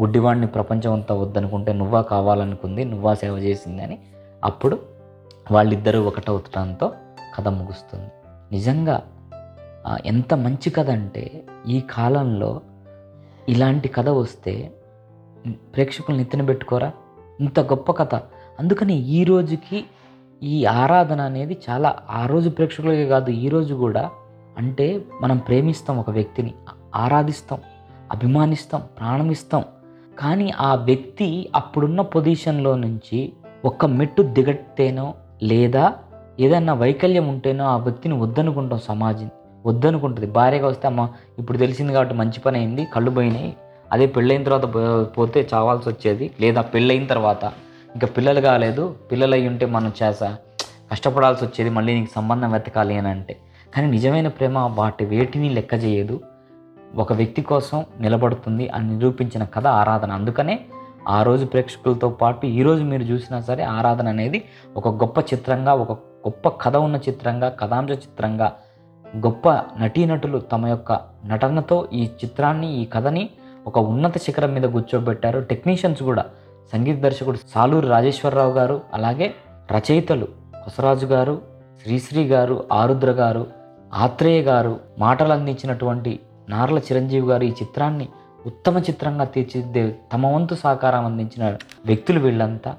గుడ్డివాడిని 0.00 0.46
ప్రపంచం 0.46 0.92
అంతా 0.92 1.14
వద్దనుకుంటే 1.14 1.72
నువ్వా 1.72 2.00
కావాలనుకుంది 2.02 2.82
నువ్వా 2.84 3.14
సేవ 3.14 3.34
చేసింది 3.38 3.82
అని 3.82 3.98
అప్పుడు 4.44 4.78
వాళ్ళిద్దరూ 5.50 6.00
ఒకటవుతడంతో 6.02 6.86
కథ 7.36 7.48
ముగుస్తుంది. 7.48 8.10
నిజంగా 8.52 8.96
ఎంత 10.06 10.34
మంచి 10.34 10.70
కథ 10.70 10.88
అంటే 10.90 11.24
ఈ 11.68 11.80
కాలంలో 11.80 12.60
ఇలాంటి 13.48 13.88
కథ 13.88 14.08
వస్తే 14.08 14.54
ప్రేక్షకులు 15.74 16.20
ఎత్తిన 16.20 16.42
పెట్టుకోరా? 16.42 16.90
ఇంత 17.40 17.60
గొప్ప 17.60 17.92
కథ. 17.92 18.14
అందుకని 18.60 19.08
ఈ 19.08 19.24
రోజుకి 19.24 19.84
ఈ 20.42 20.64
ఆరాధన 20.64 21.20
అనేది 21.20 21.58
చాలా 21.70 21.96
ఆ 22.10 22.26
రోజు 22.26 22.50
ప్రేక్షకులకే 22.50 23.06
కాదు 23.06 23.30
ఈ 23.30 23.48
రోజు 23.48 23.74
కూడా 23.74 24.10
అంటే 24.58 25.04
మనం 25.20 25.38
ప్రేమిస్తాం 25.38 25.98
ఒక 25.98 26.10
వ్యక్తిని 26.10 26.54
ఆరాధిస్తాం 26.94 27.58
అభిమానిస్తాం 28.12 28.82
ప్రాణమిస్తాం. 28.98 29.64
కానీ 30.18 30.50
ఆ 30.60 30.74
వ్యక్తి 30.74 31.48
అప్పుడున్న 31.54 32.00
పొజిషన్లో 32.00 32.76
నుంచి 32.76 33.32
ఒక్క 33.64 33.86
మెట్టు 33.86 34.22
దిగట్టేనో 34.22 35.14
లేదా 35.42 35.92
ఏదన్నా 36.40 36.72
వైకల్యం 36.72 37.28
ఉంటేనో 37.28 37.64
ఆ 37.64 37.76
వ్యక్తిని 37.76 38.20
వద్దనుకుంటాం 38.20 38.78
సమాజం 38.78 39.30
వద్దనుకుంటుంది. 39.66 40.26
భార్యగా 40.26 40.66
వస్తే 40.66 40.88
అమ్మ 40.88 41.08
ఇప్పుడు 41.38 41.58
తెలిసింది 41.58 41.92
కాబట్టి 41.92 42.14
మంచి 42.14 42.40
పని 42.40 42.58
అయింది 42.58 42.84
కళ్ళు 42.84 43.10
పోయినాయి 43.10 43.56
అదే 43.92 44.06
పెళ్ళైన 44.06 44.42
తర్వాత 44.42 44.64
పో- 44.64 45.04
పోతే 45.04 45.48
చావాల్సి 45.54 45.88
వచ్చేది 45.88 46.30
లేదా 46.40 46.60
పెళ్ళైన 46.60 47.06
తర్వాత. 47.06 47.44
ఇంకా 47.94 48.06
పిల్లలు 48.06 48.40
కాలేదు. 48.40 48.96
పిల్లలు 49.12 49.34
అయి 49.34 49.48
ఉంటే 49.48 49.66
మనం 49.66 49.92
చేసా. 50.02 50.36
కష్టపడాల్సి 50.92 51.44
వచ్చేది 51.44 51.70
మళ్ళీ 51.70 52.00
నీకు 52.00 52.14
సంబంధం 52.14 52.52
వెతకాలి 52.52 52.98
అని 52.98 53.08
అంటే. 53.08 53.36
కానీ 53.74 53.90
నిజమైన 53.90 54.28
ప్రేమ 54.28 54.58
వాటి 54.58 55.04
వేటిని 55.04 55.48
లెక్క 55.48 55.74
చేయదు. 55.74 56.20
ఒక 56.96 57.12
వ్యక్తి 57.12 57.42
కోసం 57.42 57.84
నిలబడుతుంది 58.00 58.68
అని 58.68 58.94
నిరూపించిన 58.94 59.44
కథ 59.44 59.66
ఆరాధన. 59.66 60.12
అందుకనే 60.12 60.60
ఆ 61.08 61.22
రోజు 61.22 61.46
ప్రేక్షకులతో 61.46 62.08
పాటు 62.08 62.46
ఈరోజు 62.46 62.82
మీరు 62.82 63.02
చూసినా 63.02 63.40
సరే 63.40 63.62
ఆరాధన 63.62 64.08
అనేది 64.08 64.44
ఒక 64.76 64.88
గొప్ప 64.88 65.18
చిత్రంగా 65.18 65.74
ఒక 65.74 65.92
గొప్ప 66.28 66.48
కథ 66.48 66.76
ఉన్న 66.76 66.96
చిత్రంగా 66.96 67.48
కథాంశ 67.48 67.90
చిత్రంగా 67.90 68.52
గొప్ప 69.16 69.50
నటీనటులు 69.50 70.38
తమ 70.38 70.66
యొక్క 70.66 71.00
నటనతో 71.26 71.88
ఈ 71.92 72.04
చిత్రాన్ని 72.04 72.72
ఈ 72.72 72.84
కథని 72.84 73.30
ఒక 73.68 73.78
ఉన్నత 73.92 74.16
శిఖరం 74.18 74.50
మీద 74.54 74.66
కూర్చోబెట్టారు 74.74 75.40
టెక్నీషియన్స్ 75.50 76.02
కూడా. 76.08 76.24
సంగీత 76.72 76.98
దర్శకుడు 77.02 77.38
సాలూరు 77.54 77.88
రాజేశ్వరరావు 77.88 78.52
గారు 78.52 78.76
అలాగే 78.94 79.28
రచయితలు 79.76 80.26
కొసరాజు 80.64 81.06
గారు 81.06 81.34
శ్రీశ్రీ 81.82 82.22
గారు 82.32 82.56
ఆరుద్ర 82.72 83.10
గారు 83.20 83.42
ఆత్రేయ 84.04 84.40
గారు 84.42 84.72
మాటలు 84.98 85.32
అందించినటువంటి 85.32 86.12
నార్ల 86.48 86.78
చిరంజీవి 86.78 87.26
గారు 87.28 87.44
ఈ 87.44 87.52
చిత్రాన్ని 87.62 88.06
ఉత్తమ 88.46 88.78
చిత్రంగా 88.78 89.24
తీర్చిదిద్దే 89.34 89.84
తమ 90.12 90.26
వంతు 90.26 90.54
సహకారం 90.54 91.04
అందించిన 91.04 91.44
వ్యక్తులు 91.86 92.20
వీళ్ళంతా 92.20 92.70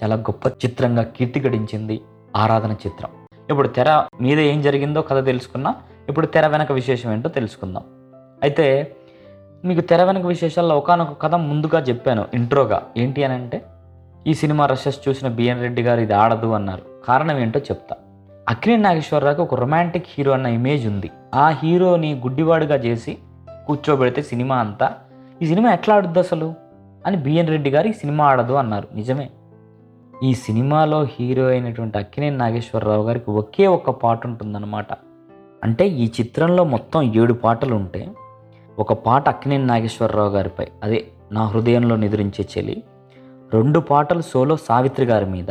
చాలా 0.00 0.16
గొప్ప 0.16 0.46
చిత్రంగా 0.64 1.02
కీర్తి 1.16 1.40
గడించింది 1.40 1.96
ఆరాధన 2.36 2.72
చిత్రం. 2.86 3.10
ఇప్పుడు 3.50 3.68
తెర 3.68 3.90
మీద 4.20 4.40
ఏం 4.52 4.58
జరిగిందో 4.62 5.02
కథ 5.02 5.18
తెలుసుకున్నా 5.24 5.74
ఇప్పుడు 6.08 6.26
తెర 6.34 6.46
వెనక 6.46 6.72
విశేషం 6.72 7.08
ఏంటో 7.12 7.28
తెలుసుకుందాం. 7.38 7.84
అయితే 8.42 8.66
మీకు 9.64 9.80
తెర 9.80 10.10
విశేషాల్లో 10.10 10.78
ఒకనొక 10.78 11.22
కథ 11.22 11.34
ముందుగా 11.34 11.80
చెప్పాను 11.80 12.24
ఇంట్రోగా. 12.34 12.82
ఏంటి 12.96 13.24
అని 13.24 13.34
అంటే 13.34 13.62
ఈ 14.26 14.34
సినిమా 14.34 14.66
రషెస్ 14.66 15.08
చూసిన 15.08 15.28
బిఎన్ 15.28 15.60
రెడ్డి 15.60 15.82
గారు 15.82 16.00
ఇది 16.00 16.12
ఆడదు 16.12 16.46
అన్నారు. 16.46 16.82
కారణం 17.06 17.38
ఏంటో 17.38 17.60
చెప్తా. 17.60 17.96
అక్కినే 18.48 18.76
నాగేశ్వరరావుకి 18.76 19.40
ఒక 19.40 19.54
రొమాంటిక్ 19.54 20.06
హీరో 20.08 20.32
అన్న 20.32 20.46
ఇమేజ్ 20.46 20.86
ఉంది. 20.86 21.10
ఆ 21.34 21.48
హీరోని 21.48 22.14
గుడ్డివాడుగా 22.14 22.74
చేసి 22.74 23.18
కూర్చోబెడితే 23.66 24.22
సినిమా 24.22 24.56
అంతా 24.56 24.94
ఈ 25.42 25.46
సినిమా 25.46 25.72
ఎట్లా 25.72 25.94
ఆడుద్ది 25.94 26.18
అసలు? 26.18 26.54
అని 27.06 27.16
బిఎన్ 27.16 27.48
రెడ్డి 27.48 27.70
గారు 27.70 27.88
ఈ 27.88 27.92
సినిమా 27.92 28.24
ఆడదు 28.24 28.52
అన్నారు. 28.52 28.88
నిజమే. 28.94 29.30
ఈ 30.22 30.34
సినిమాలో 30.34 31.04
హీరో 31.04 31.46
అయినటువంటి 31.46 31.98
అక్కినేని 31.98 32.36
నాగేశ్వరరావు 32.36 33.02
గారికి 33.02 33.30
ఒకే 33.30 33.66
ఒక్క 33.66 33.90
పాట 33.90 34.26
ఉంటుందన్నమాట. 34.26 34.92
అంటే 35.64 35.88
ఈ 35.88 36.06
చిత్రంలో 36.06 36.64
మొత్తం 36.64 37.02
ఏడు 37.02 37.32
పాటలు 37.32 37.74
ఉంటే 37.74 38.08
ఒక 38.78 38.92
పాట 38.92 39.28
అక్కినేని 39.28 39.66
నాగేశ్వరరావు 39.66 40.28
గారిపై 40.28 40.66
అదే 40.82 41.06
నా 41.32 41.46
హృదయంలో 41.46 41.96
నిద్రించే 41.96 42.48
చెలి. 42.58 42.82
రెండు 43.54 43.80
పాటలు 43.80 44.20
సోలో 44.20 44.56
సావిత్రి 44.56 45.06
గారి 45.06 45.26
మీద 45.26 45.50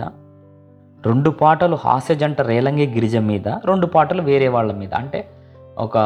రెండు 1.06 1.30
పాటలు 1.30 1.76
హాస్య 1.76 2.16
జంట 2.16 2.42
రేలంగి 2.42 2.88
గిరిజ 2.88 3.18
మీద 3.18 3.48
రెండు 3.48 3.88
పాటలు 3.88 4.22
వేరే 4.22 4.48
వాళ్ళ 4.48 4.72
మీద. 4.72 4.94
అంటే 4.94 5.30
ఒక 5.78 5.98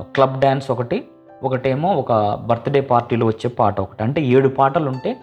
క్లబ్ 0.00 0.38
డ్యాన్స్ 0.38 0.70
ఒకటి 0.70 1.08
ఒకటేమో 1.42 1.94
ఒక 1.94 2.34
బర్త్డే 2.34 2.80
పార్టీలో 2.80 3.26
వచ్చే 3.26 3.50
పాట 3.50 3.80
ఒకటి. 3.80 4.02
అంటే 4.02 4.22
ఏడు 4.22 4.48
పాటలు 4.48 4.90
ఉంటే 4.90 5.16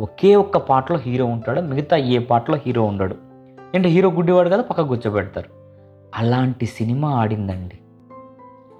ఒకే 0.00 0.34
ఒక్క 0.34 0.58
పాటలో 0.58 0.98
హీరో 0.98 1.24
ఉంటాడు 1.24 1.60
మిగతా 1.60 1.96
ఏ 1.96 2.18
పాటలో 2.18 2.58
హీరో 2.66 2.82
ఉండడు. 2.82 3.14
అంటే 3.74 3.88
హీరో 3.88 4.10
గుడ్డివాడు 4.10 4.48
కదా 4.48 4.62
పక్కకు 4.62 4.88
కూర్చోబెడతారు. 4.88 5.50
అలాంటి 6.14 6.66
సినిమా 6.66 7.10
ఆడిందండి. 7.10 7.78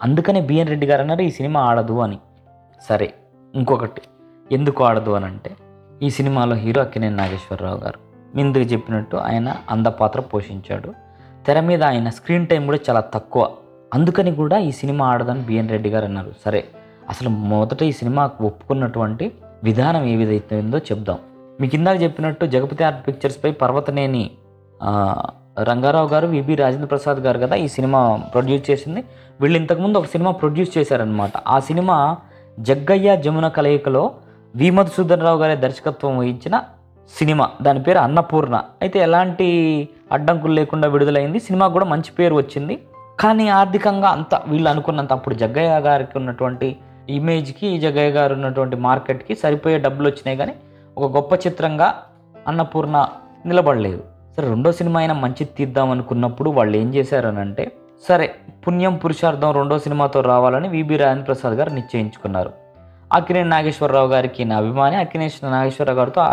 అందుకనే 0.02 0.40
బిఎన్ 0.40 0.68
రెడ్డి 0.68 0.86
గారు 0.86 1.00
అన్నారు 1.00 1.22
ఈ 1.22 1.30
సినిమా 1.30 1.60
ఆడదు 1.60 1.98
అని. 1.98 2.18
సరే 2.88 3.14
ఇంకొకటి. 3.54 4.00
ఎందుకు 4.52 4.84
ఆడదు 4.84 5.10
అని 5.10 5.24
అంటే 5.24 5.56
ఈ 6.02 6.10
సినిమాలో 6.10 6.56
హీరో 6.56 6.82
అక్కినేని 6.82 7.16
నాగేశ్వరరావు 7.16 7.78
గారు. 7.78 7.98
ముందుకు 8.36 8.64
చెప్పినట్టు 8.64 9.16
ఆయన 9.16 9.56
అందపాత్ర 9.70 10.20
పోషించాడు. 10.20 10.94
తెర 11.46 11.60
మీద 11.60 11.82
ఆయన 11.82 12.08
స్క్రీన్ 12.08 12.46
టైం 12.46 12.66
కూడా 12.66 12.78
చాలా 12.90 13.00
తక్కువ. 13.00 13.50
అందుకని 13.94 14.34
కూడా 14.34 14.58
ఈ 14.58 14.70
సినిమా 14.70 15.06
ఆడదని 15.06 15.40
బిఎన్ 15.40 15.68
రెడ్డి 15.68 15.88
గారు 15.88 16.04
అన్నారు. 16.04 16.32
సరే 16.44 16.64
అసలు 17.08 17.28
మొదట 17.28 17.82
ఈ 17.82 17.92
సినిమాకు 17.92 18.44
ఒప్పుకున్నటువంటి 18.44 19.32
విధానం 19.64 20.04
ఏ 20.04 20.16
విధంగా 20.16 20.78
చెప్దాం. 20.78 21.18
మీకు 21.60 21.74
ఇందాక 21.74 22.02
చెప్పినట్టు 22.02 22.46
జగపతి 22.46 22.84
ఆర్ట్ 22.84 23.06
పిక్చర్స్పై 23.06 23.52
పర్వతనేని 23.52 24.30
రంగారావు 25.60 26.08
గారు 26.08 26.26
విబి 26.26 26.54
రాజేంద్ర 26.54 26.86
ప్రసాద్ 26.86 27.18
గారు 27.18 27.38
కదా 27.38 27.56
ఈ 27.56 27.68
సినిమా 27.68 28.16
ప్రొడ్యూస్ 28.16 28.70
చేసింది. 28.70 29.04
వీళ్ళు 29.40 29.58
ఇంతకుముందు 29.58 29.98
ఒక 29.98 30.04
సినిమా 30.04 30.30
ప్రొడ్యూస్ 30.30 30.78
చేశారనమాట 30.78 31.32
ఆ 31.46 31.60
సినిమా 31.60 32.16
జగ్గయ్య 32.60 33.16
జమున 33.16 33.48
కలయికలో 33.48 34.10
వి 34.56 34.70
మధుసూదన్ 34.70 35.20
రావు 35.20 35.38
గారి 35.38 35.60
దర్శకత్వం 35.60 36.18
వహించిన 36.18 36.60
సినిమా. 37.18 37.50
దాని 37.62 37.82
పేరు 37.82 37.98
అన్నపూర్ణ. 37.98 38.60
అయితే 38.82 38.98
ఎలాంటి 38.98 39.88
అడ్డంకులు 40.12 40.52
లేకుండా 40.52 40.88
విడుదలైంది. 40.88 41.40
సినిమా 41.40 41.68
కూడా 41.68 41.84
మంచి 41.84 42.12
పేరు 42.18 42.34
వచ్చింది. 42.34 42.82
కానీ 43.20 43.48
ఆర్థికంగా 43.48 44.08
అంత 44.08 44.34
వీళ్ళు 44.46 44.68
అనుకున్నంత 44.68 45.12
అప్పుడు 45.12 45.34
జగ్గయ్య 45.34 45.68
గారికి 45.68 46.18
ఉన్నటువంటి 46.18 46.76
ఇమేజ్కి 47.08 47.78
జగ్గయ్య 47.78 48.10
గారు 48.10 48.34
ఉన్నటువంటి 48.34 48.76
మార్కెట్కి 48.76 49.34
సరిపోయే 49.34 49.78
డబ్బులు 49.78 50.08
వచ్చినాయి. 50.08 50.36
కానీ 50.36 50.54
ఒక 50.98 51.12
గొప్ప 51.12 51.46
చిత్రంగా 51.46 51.94
అన్నపూర్ణ 52.48 53.08
నిలబడలేదు. 53.46 54.11
సరే 54.36 54.48
రెండో 54.48 54.72
సినిమా 54.72 55.00
అయినా 55.00 55.14
మంచిది 55.14 55.44
తీద్దాం 55.44 55.90
అనుకున్నప్పుడు 55.90 56.50
వాళ్ళు 56.50 56.76
ఏం 56.76 56.94
చేశారనంటే 56.94 57.72
సరే 58.08 58.34
పుణ్యం 58.66 58.96
పురుషార్థం 58.96 59.52
రెండో 59.52 59.78
సినిమాతో 59.78 60.20
రావాలని 60.20 60.68
విబి 60.68 60.96
రాజేంద్ర 60.96 61.24
ప్రసాద్ 61.24 61.54
గారు 61.54 61.70
నిశ్చయించుకున్నారు. 61.70 62.50
అక్కినేని 63.12 63.48
నాగేశ్వరరావు 63.48 64.08
గారికి 64.08 64.44
నా 64.44 64.56
అభిమాని 64.56 64.96
అక్కినేష్ 64.96 65.44
నాగేశ్వరరావు 65.44 65.98
గారితో 65.98 66.26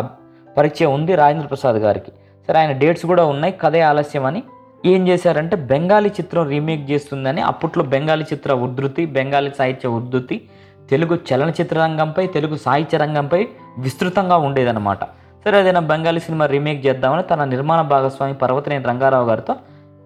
పరిచయం 0.57 0.93
ఉంది 0.93 1.15
రాజేంద్ర 1.15 1.47
ప్రసాద్ 1.47 1.75
గారికి. 1.75 2.11
సరే 2.47 2.59
ఆయన 2.59 2.71
డేట్స్ 2.71 3.05
కూడా 3.05 3.25
ఉన్నాయి 3.25 3.53
కథే 3.53 3.81
ఆలస్యం 3.81 4.25
అని. 4.25 4.43
ఏం 4.85 5.07
చేశారంటే 5.07 5.55
బెంగాలీ 5.55 6.09
చిత్రం 6.09 6.47
రీమేక్ 6.47 6.91
చేస్తుందని 6.91 7.41
అప్పట్లో 7.41 7.83
బెంగాలీ 7.83 8.25
చిత్ర 8.33 8.53
ఉద్ధృతి 8.53 9.05
బెంగాలీ 9.05 9.51
సాహిత్య 9.57 9.89
ఉద్ధృతి 9.89 10.41
తెలుగు 10.89 11.19
చలనచిత్ర 11.33 11.79
రంగంపై 11.79 12.27
తెలుగు 12.27 12.55
సాహిత్య 12.55 12.97
రంగంపై 12.97 13.47
విస్తృతంగా 13.77 14.37
ఉండేదన్నమాట. 14.37 14.99
సరే 15.45 15.59
ఏదైనా 15.59 15.79
బెంగాలీ 15.79 16.19
సినిమా 16.19 16.45
రీమేక్ 16.45 16.85
చేద్దామని 16.85 17.23
తన 17.23 17.43
నిర్మాణ 17.43 17.81
భాగస్వామి 17.81 18.33
పర్వతనేని 18.33 18.85
రంగారావు 18.85 19.27
గారితో 19.27 19.55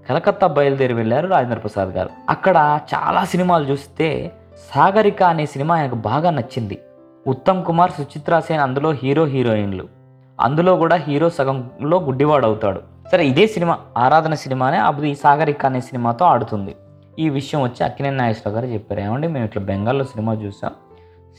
కలకత్తా 0.09 0.47
బయలుదేరి 0.47 0.93
వెళ్ళారు 0.93 1.27
రాజేంద్ర 1.27 1.57
ప్రసాద్ 1.57 1.89
గారు. 1.89 2.09
అక్కడ 2.29 2.79
చాలా 2.93 3.25
సినిమాలు 3.25 3.65
చూస్తే 3.65 4.31
సాగరిక 4.75 5.23
అనే 5.23 5.45
సినిమా 5.45 5.75
ఆయనకు 5.75 5.95
బాగా 5.95 6.29
నచ్చింది. 6.29 6.79
ఉత్తమ్ 7.27 7.65
కుమార్ 7.65 7.91
సుచిత్రా 7.91 8.39
సేన్ 8.39 8.61
అందులో 8.61 8.91
హీరో 8.91 9.25
హీరోయిన్లు. 9.25 9.87
అందులో 10.41 10.75
కూడా 10.75 10.95
హీరో 10.95 11.29
సగంలో 11.29 11.99
గుడ్డివాడు 11.99 12.45
అవుతాడు. 12.45 12.81
సరే 13.11 13.27
ఇదే 13.27 13.47
సినిమా 13.47 13.79
ఆరాధన 13.97 14.33
సినిమానే 14.33 14.77
అప్పుడు 14.77 15.05
ఈ 15.05 15.15
సాగరిక 15.15 15.65
అనే 15.65 15.81
సినిమాతో 15.81 16.25
ఆడుతుంది. 16.25 16.75
ఈ 17.19 17.29
విషయం 17.29 17.61
వచ్చి 17.61 17.83
అక్కినేని 17.83 18.17
నాగేశ్వరరావు 18.17 18.65
గారు 18.65 18.73
చెప్పారు. 18.73 19.01
ఏమండి 19.01 19.27
మేము 19.27 19.45
ఇట్లా 19.45 19.63
బెంగాల్లో 19.63 20.05
సినిమా 20.05 20.33
చూసాం. 20.33 20.71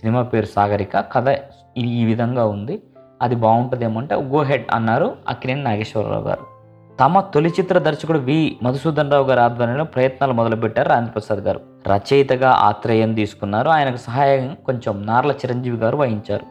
సినిమా 0.01 0.23
పేరు 0.23 0.47
సాగరిక 0.47 0.97
కథ 0.99 1.37
ఈ 1.79 2.05
విధంగా 2.05 2.47
ఉంది. 2.47 2.83
అది 3.23 3.35
బాగుంటుందేమో 3.35 4.01
అంటే 4.01 4.15
గో 4.15 4.43
హెడ్ 4.43 4.65
అన్నారు 4.71 5.17
అక్కినేని 5.29 5.63
నాగేశ్వరరావు 5.63 6.23
గారు. 6.23 6.55
తమ 7.01 7.21
తొలి 7.21 7.49
చిత్ర 7.61 7.79
దర్శకుడు 7.79 8.19
వి. 8.19 8.57
మధుసూదన్ 8.63 9.13
రావు 9.13 9.25
గారి 9.25 9.41
ఆధ్వర్యంలో 9.41 9.85
ప్రయత్నాలు 9.85 10.33
మొదలుపెట్టారు 10.33 10.89
రాజప్రసాద్ 10.89 11.41
గారు. 11.41 11.61
రచయితగా 11.89 12.51
ఆత్రేయం 12.51 13.15
తీసుకున్నారు. 13.15 13.69
ఆయనకు 13.69 13.97
సహాయం 13.97 14.57
కొంచెం 14.67 15.07
నార్ల 15.07 15.33
చిరంజీవి 15.33 15.77
గారు 15.77 15.97
వహించారు. 15.97 16.45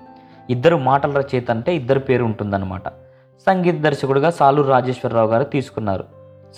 ఇద్దరు 0.49 0.75
మాటల 0.75 1.11
రచయిత 1.11 1.51
అంటే 1.51 1.75
ఇద్దరు 1.75 1.99
పేరు 1.99 2.23
ఉంటుందన్నమాట. 2.23 2.87
సంగీత 3.47 3.81
దర్శకుడుగా 3.81 4.29
సాలూరు 4.29 4.67
రాజేశ్వరరావు 4.67 5.27
గారు 5.27 5.43
తీసుకున్నారు. 5.43 6.03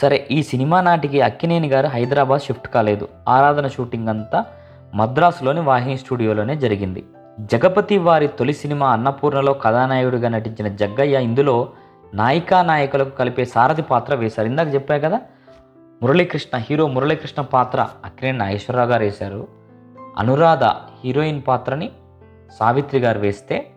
సరే 0.02 0.28
ఈ 0.32 0.44
సినిమా 0.44 0.82
నాటికి 0.82 1.22
అక్కినేని 1.22 1.68
గారు 1.68 1.88
హైదరాబాద్ 1.88 2.42
షిఫ్ట్ 2.42 2.68
కాలేదు. 2.68 3.08
ఆరాధన 3.30 3.68
షూటింగ్ 3.68 4.08
అంతా 4.08 4.46
మద్రాసులోని 4.94 5.60
వాహిని 5.60 5.98
స్టూడియోలోనే 5.98 6.56
జరిగింది. 6.56 7.04
జగపతి 7.40 7.98
వారి 7.98 8.28
తొలి 8.28 8.54
సినిమా 8.54 8.90
అన్నపూర్ణలో 8.90 9.54
కథానాయకుడిగా 9.54 10.30
నటించిన 10.30 10.68
జగ్గయ్య 10.68 11.24
ఇందులో 11.24 11.70
నాయికా 12.14 12.62
నాయకులకు 12.62 13.10
కలిపే 13.10 13.46
సారథి 13.46 13.82
పాత్ర 13.82 14.16
వేశారు. 14.16 14.48
ఇందాక 14.48 14.74
చెప్పా 14.74 14.98
కదా 14.98 15.22
మురళీకృష్ణ 16.04 16.58
హీరో 16.58 16.88
మురళీకృష్ణ 16.88 17.42
పాత్ర 17.42 17.88
అక్కినేని 18.06 18.38
నాగేశ్వరరావు 18.38 18.90
గారు 18.90 19.04
వేశారు. 19.04 19.48
అనురాధ 20.18 20.64
హీరోయిన్ 21.04 21.42
పాత్రని 21.48 21.92
సావిత్రి 22.60 23.00
గారు 23.00 23.20
వేస్తే 23.20 23.72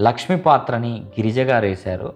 లక్ష్మి 0.00 0.38
పాత్రని 0.38 1.02
గిరిజ 1.06 1.40
గారు 1.40 1.66
వేశారు. 1.66 2.12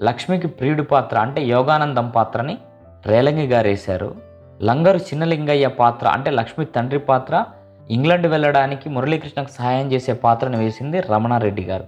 లక్ష్మికి 0.00 0.46
ప్రియుడు 0.48 0.82
పాత్ర 0.82 1.18
అంటే 1.18 1.42
యోగానందం 1.42 2.10
పాత్రని 2.10 2.58
రేలంగి 3.06 3.46
గారు 3.46 3.68
వేశారు. 3.68 4.14
లంగరు 4.62 4.96
చిన్నలింగయ్య 4.96 5.66
పాత్ర 5.66 6.08
అంటే 6.08 6.30
లక్ష్మి 6.30 6.66
తండ్రి 6.66 6.98
పాత్ర 6.98 7.44
ఇంగ్లాండ్ 7.90 8.26
వెళ్ళడానికి 8.26 8.88
మురళీకృష్ణకు 8.88 9.52
సహాయం 9.52 9.92
చేసే 9.92 10.12
పాత్రను 10.12 10.58
వేసింది 10.58 11.00
రమణారెడ్డి 11.00 11.62
గారు. 11.62 11.84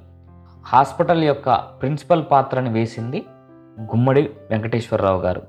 హాస్పిటల్ 0.66 1.24
యొక్క 1.24 1.54
ప్రిన్సిపల్ 1.54 2.24
పాత్రని 2.30 2.70
వేసింది 2.70 3.24
గుమ్మడి 3.80 4.30
వెంకటేశ్వరరావు 4.50 5.20
గారు. 5.20 5.42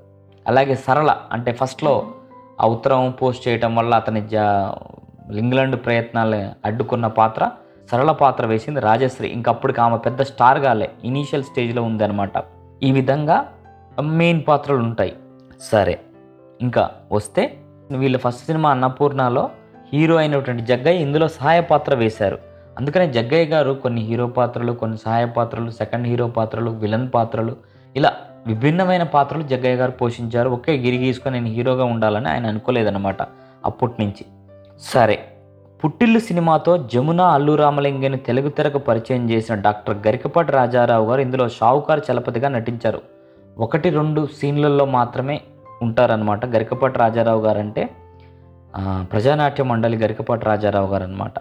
అలాగే 0.48 0.74
సరళ 0.74 1.16
అంటే 1.32 1.52
ఫస్ట్లో 1.52 2.14
ఆ 2.60 2.66
ఉత్తరం 2.66 3.10
పోస్ట్ 3.22 3.48
చేయటం 3.48 3.76
వల్ల 3.76 3.94
అతని 3.94 4.28
జా 4.28 4.74
ఇంగ్లాండ్ 5.32 5.84
ప్రయత్నాలు 5.84 6.36
అడ్డుకున్న 6.64 7.06
పాత్ర 7.06 7.50
సరళ 7.90 8.12
పాత్ర 8.12 8.46
వేసింది 8.46 8.80
రాజశ్రీ. 8.80 9.28
ఇంకప్పటికి 9.28 9.80
ఆమె 9.80 9.98
పెద్ద 9.98 10.22
స్టార్ 10.22 10.58
గాలే 10.58 10.90
ఇనీషియల్ 11.04 11.44
స్టేజ్లో 11.44 11.82
ఉందన్నమాట. 11.82 12.32
ఈ 12.82 12.92
విధంగా 12.92 13.52
మెయిన్ 14.00 14.42
పాత్రలు 14.48 14.78
ఉంటాయి 14.78 15.16
సరే 15.60 16.00
ఇంకా 16.60 16.90
వస్తే 17.12 17.56
వీళ్ళ 17.90 18.16
ఫస్ట్ 18.18 18.46
సినిమా 18.46 18.70
అన్నపూర్ణలో 18.70 19.50
హీరో 19.94 20.16
అయినటువంటి 20.16 20.62
జగ్గయ్య 20.62 21.00
ఇందులో 21.00 21.28
సహాయ 21.28 21.60
పాత్ర 21.60 21.94
వేశారు. 21.94 22.38
అందుకనే 22.78 23.12
జగ్గయ్య 23.12 23.44
గారు 23.44 23.72
కొన్ని 23.72 24.02
హీరో 24.02 24.26
పాత్రలు 24.26 24.72
కొన్ని 24.72 24.98
సహాయ 24.98 25.24
పాత్రలు 25.24 25.70
సెకండ్ 25.70 26.08
హీరో 26.08 26.28
పాత్రలు 26.28 26.70
విలన్ 26.70 27.08
పాత్రలు 27.14 27.56
ఇలా 27.96 28.12
విభిన్నమైన 28.46 29.02
పాత్రలు 29.02 29.42
జగ్గయ్య 29.42 29.74
గారు 29.74 29.90
పోషించారు. 29.90 30.50
ఒకే 30.50 30.76
గిరి 30.76 30.98
గీసుకొని 30.98 31.40
నేను 31.40 31.54
హీరోగా 31.54 31.84
ఉండాలని 31.84 32.28
ఆయన 32.28 32.46
అనుకోలేదన్నమాట 32.46 33.22
అప్పటి 33.64 33.92
నుంచి 33.98 34.26
సరే 34.80 35.18
పుట్టిల్లు 35.84 36.18
సినిమాతో 36.18 36.76
జమున 36.92 37.20
అల్లు 37.20 37.52
రామలింగని 37.56 38.16
తెలుగు 38.16 38.48
తెరకు 38.48 38.78
పరిచయం 38.78 39.30
చేసిన 39.30 39.54
డాక్టర్ 39.54 39.96
గరికపాటి 40.06 40.52
రాజారావు 40.52 41.08
గారు 41.08 41.20
ఇందులో 41.20 41.48
షావుకారు 41.48 42.02
చలపతిగా 42.10 42.48
నటించారు. 42.48 43.00
ఒకటి 43.58 43.90
రెండు 43.90 44.28
సీన్లలో 44.40 44.84
మాత్రమే 44.84 45.40
ఉంటారనమాట 45.82 46.46
గరికపాటి 46.46 46.98
రాజారావు 46.98 47.40
గారు 47.40 47.58
అంటే 47.58 47.90
ప్రజానాట్య 48.78 49.62
మండలి 49.64 49.96
గరికపాటి 49.96 50.44
రాజారావు 50.44 50.86
గారు 50.86 51.02
అనమాట 51.02 51.32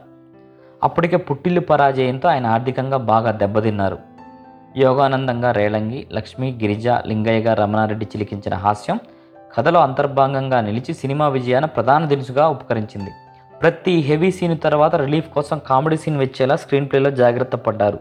అప్పటికే 0.83 1.17
పుట్టిల్లు 1.17 1.61
పరాజయంతో 1.61 2.29
ఆయన 2.29 2.47
ఆర్థికంగా 2.47 2.97
బాగా 2.97 3.31
దెబ్బతిన్నారు. 3.31 3.97
యోగానందంగా 4.77 5.51
రేలంగి 5.51 6.07
లక్ష్మి 6.13 6.59
గిరిజ 6.61 6.87
లింగయ్యగా 6.87 7.53
రమణారెడ్డి 7.53 8.05
చిలికించిన 8.05 8.53
హాస్యం 8.53 8.99
కథలో 9.57 9.79
అంతర్భాగంగా 9.79 10.61
నిలిచి 10.61 10.93
సినిమా 10.93 11.27
విజయాన 11.27 11.65
ప్రధాన 11.65 12.05
దినుసుగా 12.05 12.47
ఉపకరించింది. 12.47 13.11
ప్రతి 13.61 13.91
హెవీ 13.91 14.31
సీన్ 14.31 14.57
తర్వాత 14.63 14.95
రిలీఫ్ 14.95 15.29
కోసం 15.29 15.61
కామెడీ 15.67 15.97
సీన్ 15.97 16.19
వచ్చేలా 16.19 16.55
స్క్రీన్ 16.55 16.89
ప్లేలో 16.89 17.11
జాగ్రత్త 17.11 17.55
పడ్డారు. 17.55 17.99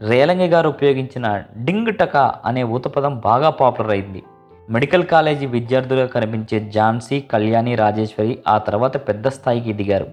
రేలంగి 0.00 0.46
గారు 0.46 0.68
ఉపయోగించిన 0.68 1.42
డింగ్ 1.56 1.92
టకా 1.92 2.34
అనే 2.44 2.62
ఊతపదం 2.62 3.18
బాగా 3.18 3.50
పాపులర్ 3.50 3.90
అయింది. 3.90 4.22
మెడికల్ 4.68 5.04
కాలేజీ 5.04 5.46
విద్యార్థులుగా 5.46 6.06
కనిపించే 6.06 6.72
ఝాన్సీ 6.74 7.20
కళ్యాణి 7.20 7.74
రాజేశ్వరి 7.74 8.38
ఆ 8.48 8.58
తర్వాత 8.58 9.08
పెద్ద 9.08 9.28
స్థాయికి 9.28 9.72
దిగారు. 9.72 10.06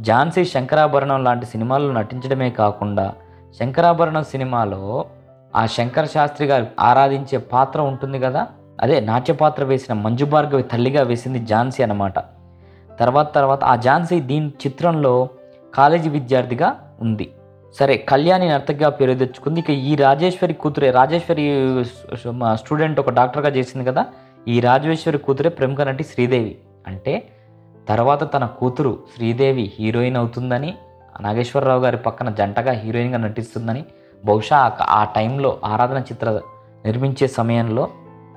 ఝాన్సీ 0.00 0.44
శంకరాభరణం 0.44 1.24
లాంటి 1.24 1.46
సినిమాల్లో 1.46 1.92
నటించడమే 1.92 2.50
కాకుండా 2.50 3.14
శంకరాభరణం 3.58 4.24
సినిమాలో 4.24 5.04
ఆ 5.56 5.66
శంకర 5.66 6.04
శాస్త్రి 6.04 6.46
గారు 6.46 6.66
ఆరాధించే 6.80 7.38
పాత్ర 7.38 7.80
ఉంటుంది 7.80 8.18
కదా? 8.18 8.46
అదే 8.80 9.00
నాట్య 9.00 9.32
పాత్ర 9.32 9.64
వేసిన 9.64 9.94
మంజు 9.94 10.24
భార్గవి 10.24 10.62
తల్లిగా 10.62 11.02
వేసింది 11.02 11.46
ఝాన్సీ 11.46 11.82
అన్నమాట. 11.82 12.18
తర్వాత 13.00 13.34
తర్వాత 13.34 13.64
ఆ 13.64 13.76
ఝాన్సీ 13.76 14.20
దీని 14.20 14.48
చిత్రంలో 14.48 15.28
కాలేజీ 15.74 16.08
విద్యార్థిగా 16.08 16.92
ఉంది. 17.00 17.30
సరే 17.74 17.96
కళ్యాణి 17.96 18.48
నర్తకిగా 18.48 18.88
పేరు 18.88 19.14
తెచ్చుకుంది. 19.14 19.60
ఇక 19.60 19.70
ఈ 19.70 19.94
రాజేశ్వరి 19.96 20.54
కూతురే 20.54 20.90
రాజేశ్వరి 20.90 21.44
స్టూడెంట్ 22.54 23.00
ఒక 23.00 23.10
డాక్టర్గా 23.10 23.48
చేసింది 23.48 23.84
కదా 23.84 24.02
ఈ 24.48 24.60
రాజేశ్వరి 24.60 25.18
కూతురే 25.18 25.48
ప్రముఖ 25.50 25.80
నటి 25.80 26.04
శ్రీదేవి. 26.04 26.52
అంటే 26.86 27.14
తర్వాత 27.88 28.34
తన 28.34 28.46
కూతురు 28.58 28.98
శ్రీదేవి 29.16 29.72
హీరోయిన్ 29.78 30.16
అవుతుందని 30.16 30.74
నాగేశ్వరరావు 31.20 31.80
గారి 31.80 31.96
పక్కన 31.96 32.30
జంటగా 32.30 32.72
హీరోయిన్గా 32.72 33.18
నటిస్తుందని 33.18 33.84
బహుశా 34.24 34.56
ఆ- 34.58 35.00
ఆ 35.00 35.04
టైంలో 35.04 35.58
ఆరాధన 35.64 35.98
చిత్ర 35.98 36.40
నిర్మించే 36.84 37.26
సమయంలో 37.28 37.84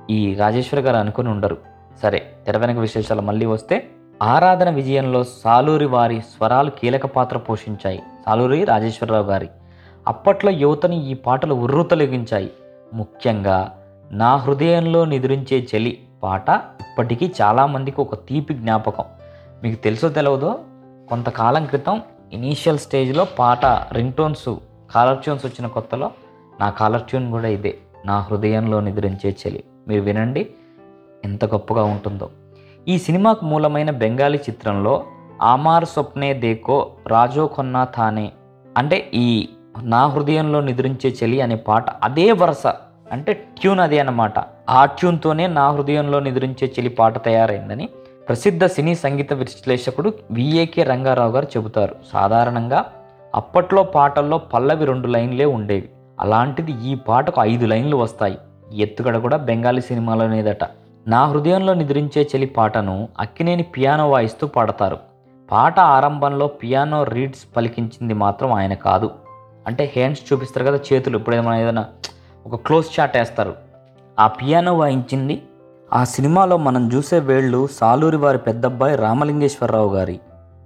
ఈ 0.09 0.33
రాజేశ్వరి 0.33 0.83
గారు 0.85 0.97
అనుకుని 0.97 1.29
ఉండరు. 1.29 1.57
సరే 2.01 2.19
తెర 2.45 2.57
వెనక 2.57 2.77
విశేషాలు 2.77 3.21
మళ్ళీ 3.21 3.45
వస్తే 3.45 3.75
ఆరాధన 4.21 4.69
విజయంలో 4.69 5.23
సాలూరి 5.23 5.85
వారి 5.85 6.21
స్వరాలు 6.21 6.69
కీలక 6.69 7.05
పాత్ర 7.05 7.37
పోషించాయి. 7.37 8.03
సాలూరి 8.25 8.63
రాజేశ్వరరావు 8.63 9.23
గారి. 9.23 9.49
అప్పట్లో 10.07 10.51
యువతని 10.51 11.07
ఈ 11.07 11.13
పాటలు 11.13 11.53
ఉర్రూతలెగించాయి. 11.53 12.51
ముఖ్యంగా 12.93 13.77
నా 14.11 14.35
హృదయంలో 14.35 15.05
నిద్రించే 15.05 15.67
చలి 15.75 16.07
పాట 16.23 16.49
ఇప్పటికీ 16.49 17.31
చాలామందికి 17.41 18.01
ఒక 18.01 18.27
తీపి 18.27 18.53
జ్ఞాపకం. 18.53 19.03
మీకు 19.63 19.83
తెలుసో 19.83 20.09
తెలియదో 20.09 20.59
కొంతకాలం 21.09 21.65
క్రితం 21.65 22.01
ఇనీషియల్ 22.33 22.77
స్టేజ్లో 22.77 23.25
పాట 23.39 23.65
రింగ్ 23.65 24.13
టోన్స్ 24.13 24.55
కాలర్ 24.95 25.17
ట్యూన్స్ 25.17 25.45
వచ్చిన 25.45 25.67
కొత్తలో 25.67 26.11
నా 26.59 26.69
కాలర్ 26.69 27.01
ట్యూన్ 27.01 27.31
కూడా 27.31 27.47
ఇదే. 27.47 27.77
నా 28.05 28.19
హృదయంలో 28.19 28.79
నిద్రించే 28.79 29.35
చలి 29.47 29.63
మీరు 29.87 30.01
వినండి. 30.01 30.51
ఎంత 31.25 31.45
గొప్పగా 31.45 31.83
ఉంటుందో. 31.83 32.29
ఈ 32.87 32.97
సినిమాకు 32.97 33.45
మూలమైన 33.45 33.91
బెంగాలీ 33.91 34.37
చిత్రంలో 34.37 35.03
ఆమార్ 35.41 35.85
స్వప్నే 35.85 36.33
దేకో 36.33 36.91
రాజో 37.07 37.47
కొన్నా 37.47 37.83
తానే 37.83 38.31
అంటే 38.77 39.11
ఈ 39.13 39.49
నా 39.83 40.07
హృదయంలో 40.07 40.61
నిద్రించే 40.61 41.09
చలి 41.09 41.41
అనే 41.41 41.55
పాట 41.55 41.89
అదే 41.89 42.31
వరుస 42.31 42.67
అంటే 43.11 43.33
ట్యూన్ 43.33 43.79
అదే 43.79 43.99
అన్నమాట. 43.99 44.33
ఆ 44.69 44.85
ట్యూన్తోనే 44.85 45.47
నా 45.47 45.69
హృదయంలో 45.69 46.19
నిద్రించే 46.19 46.71
చలి 46.79 46.89
పాట 46.89 47.25
తయారైందని 47.25 47.89
ప్రసిద్ధ 48.27 48.65
సినీ 48.65 48.95
సంగీత 48.95 49.33
విశ్లేషకుడు 49.33 50.13
విఏకే 50.31 50.83
రంగారావు 50.83 51.31
గారు 51.31 51.45
చెబుతారు. 51.45 51.95
సాధారణంగా 52.13 52.85
అప్పట్లో 53.35 53.83
పాటల్లో 53.83 54.37
పల్లవి 54.37 54.85
రెండు 54.85 55.07
లైన్లే 55.07 55.45
ఉండేవి. 55.45 55.89
అలాంటిది 56.19 56.71
ఈ 56.71 56.95
పాటకు 56.95 57.41
ఐదు 57.41 57.65
లైన్లు 57.65 57.97
వస్తాయి. 57.97 58.37
ఎత్తుగడ 58.73 59.17
కూడా 59.17 59.37
బెంగాలీ 59.37 59.81
సినిమాలోనేదట. 59.81 60.63
నా 61.07 61.25
హృదయంలో 61.25 61.73
నిద్రించే 61.73 62.29
చలి 62.35 62.45
పాటను 62.45 63.09
అక్కినేని 63.19 63.63
పియానో 63.63 64.09
వాయిస్తూ 64.09 64.47
పాడతారు. 64.47 64.97
పాట 65.51 65.79
ఆరంభంలో 65.79 66.47
పియానో 66.47 67.03
రీడ్స్ 67.03 67.47
పలికించింది 67.57 68.13
మాత్రం 68.13 68.53
ఆయన 68.53 68.73
కాదు. 68.73 69.11
అంటే 69.67 69.93
హ్యాండ్స్ 69.95 70.33
చూపిస్తారు 70.33 70.65
కదా 70.65 70.79
చేతులు. 70.93 71.17
ఇప్పుడు 71.17 71.35
ఏమైనా 71.35 71.57
ఏదైనా 71.57 71.85
ఒక 72.45 72.55
క్లోజ్ 72.55 72.91
షాట్ 72.91 73.17
వేస్తారు. 73.17 73.55
ఆ 74.19 74.27
పియానో 74.27 74.77
వాయించింది. 74.77 75.41
ఆ 75.93 76.03
సినిమాలో 76.03 76.57
మనం 76.57 76.93
చూసే 76.93 77.19
వేళ్ళు 77.19 77.67
సాలూరి 77.67 78.17
వారి 78.17 78.37
పెద్దబ్బాయి 78.37 78.95
రామలింగేశ్వరరావు 78.95 79.93
గారి. 79.93 80.19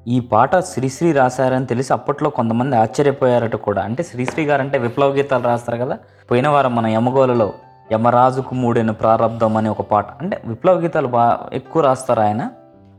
ఈ 0.08 0.19
పాట 0.19 0.60
శ్రీశ్రీ 0.60 1.12
రాశారని 1.12 1.65
తెలిసి 1.65 1.93
అప్పట్లో 1.93 2.30
కొంతమంది 2.30 2.75
ఆశ్చర్యపోయారట 2.75 3.56
కూడా. 3.56 3.82
అంటే 3.82 4.04
శ్రీశ్రీ 4.04 4.45
గారు 4.45 4.62
అంటే 4.62 4.77
విప్లవ 4.77 5.10
గీతాలు 5.10 5.43
రాస్తారు 5.43 5.77
కదా. 5.77 5.97
పోయిన 6.32 6.47
వారం 6.47 6.75
మన 6.75 6.88
యమగోలలో 6.88 7.54
యమరాజుకు 7.91 8.56
మూడైన 8.56 8.91
ప్రారంధం 8.91 9.58
అనే 9.58 9.69
ఒక 9.69 9.82
పాట. 9.82 10.06
అంటే 10.21 10.41
విప్లవ 10.45 10.75
గీతాలు 10.75 11.08
బాగా 11.08 11.49
ఎక్కువ 11.54 11.82
రాస్తారు 11.82 12.19
ఆయన. 12.19 12.49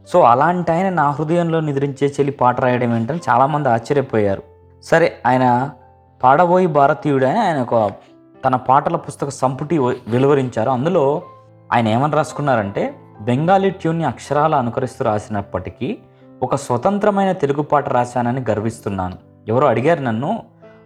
సో 0.09 0.21
అలాంటి 0.21 0.73
ఆయన 0.73 0.89
నా 0.89 1.11
హృదయంలో 1.11 1.61
నిద్రించే 1.61 2.07
చెల్లి 2.07 2.33
పాట 2.33 2.61
రాయడం 2.61 2.97
ఏంటని 2.97 3.21
చాలామంది 3.29 3.69
ఆశ్చర్యపోయారు. 3.69 4.43
సరే 4.83 5.19
ఆయన 5.27 5.71
పాడబోయి 6.23 6.67
భారతీయుడు 6.67 7.27
అని 7.27 7.41
ఆయన 7.41 7.67
ఒక 7.69 7.93
తన 8.45 8.57
పాటల 8.57 8.97
పుస్తక 8.97 9.29
సంపుటి 9.29 9.79
వెలువరించారు. 9.79 10.71
అందులో 10.71 11.23
ఆయన 11.73 11.89
ఏమని 11.89 12.13
రాసుకున్నారంటే 12.13 12.95
బెంగాలీ 13.21 13.71
ట్యూన్ని 13.71 14.05
అక్షరాల 14.05 14.55
అనుకరిస్తూ 14.55 15.05
రాసినప్పటికీ 15.05 15.99
ఒక 16.43 16.55
స్వతంత్రమైన 16.55 17.33
తెలుగు 17.33 17.63
పాట 17.63 17.89
రాశానని 17.89 18.45
గర్విస్తున్నాను. 18.51 19.17
ఎవరో 19.49 19.69
అడిగారు 19.69 20.03
నన్ను 20.03 20.43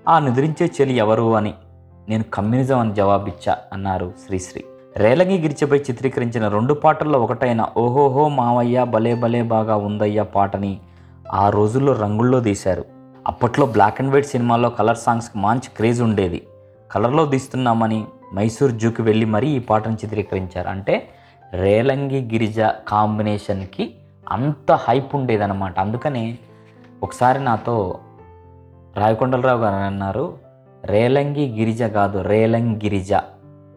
ఆ 0.09 0.19
నిద్రించే 0.19 0.71
చెలి 0.81 0.95
ఎవరు? 0.95 1.37
అని. 1.37 1.55
నేను 2.09 2.25
కమ్యూనిజం 2.25 2.79
అని 2.79 2.95
జవాబిచ్చా 2.95 3.57
అన్నారు 3.73 4.13
శ్రీశ్రీ 4.27 4.65
రేలంగి 4.97 5.39
గిరిచపై 5.39 5.79
చిత్రీకరించిన 5.79 6.49
రెండు 6.49 6.75
పాటల్లో 6.75 7.21
ఒకటైన 7.21 7.69
ఓహోహో 7.77 8.29
మావయ్య 8.29 8.85
భలే 8.85 9.15
భలే 9.15 9.43
బాగా 9.43 9.77
ఉందయ్యా 9.77 10.23
పాటని 10.23 10.81
ఆ 11.33 11.51
రోజుల్లో 11.51 11.93
రంగుల్లో 11.93 12.41
తీశారు. 12.41 12.85
అప్పట్లో 13.27 13.67
బ్లాక్ 13.67 14.01
అండ్ 14.01 14.13
వైట్ 14.13 14.27
సినిమాల్లో 14.27 14.71
కలర్ 14.71 14.97
సాంగ్స్కి 14.97 15.39
మంచి 15.39 15.69
క్రేజ్ 15.77 16.03
ఉండేది. 16.03 16.47
కలర్లో 16.93 17.27
తీస్తున్నామని 17.27 18.05
మైసూర్ 18.35 18.73
జూకి 18.73 19.03
వెళ్ళి 19.03 19.27
మరీ 19.27 19.49
ఈ 19.49 19.59
పాటను 19.59 19.95
చిత్రీకరించారు. 19.95 20.69
అంటే 20.69 21.09
రేలంగి 21.53 22.21
గిరిజ 22.33 22.61
కాంబినేషన్కి 22.61 23.95
అంత 24.29 24.73
హైప్ 24.73 25.15
ఉండేదన్నమాట. 25.15 25.81
అందుకని 25.81 26.39
ఒకసారి 27.03 27.45
నాతో 27.45 27.99
రాయకొండలరావు 28.97 29.61
గారు 29.61 29.75
అన్నారు 29.75 30.46
రేలంగి 30.85 31.59
గిరిజ 31.59 31.83
కాదు 31.83 32.23
రేలంగిరిజ. 32.23 33.13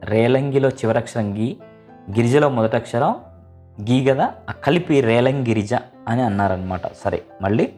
రేలంగిలో 0.04 0.70
చివరక్షరం 0.70 1.36
గీ 1.36 1.58
గిరిజలో 2.10 2.50
మొదటక్షరం 2.50 3.16
గీ 3.82 4.06
కదా 4.06 4.32
ఆ 4.50 4.52
కలిపి 4.52 5.02
రేలంగిరిజ 5.02 5.74
అని 6.08 6.22
అన్నారనమాట 6.22 6.82
సరే 7.04 7.24
మళ్ళీ 7.42 7.70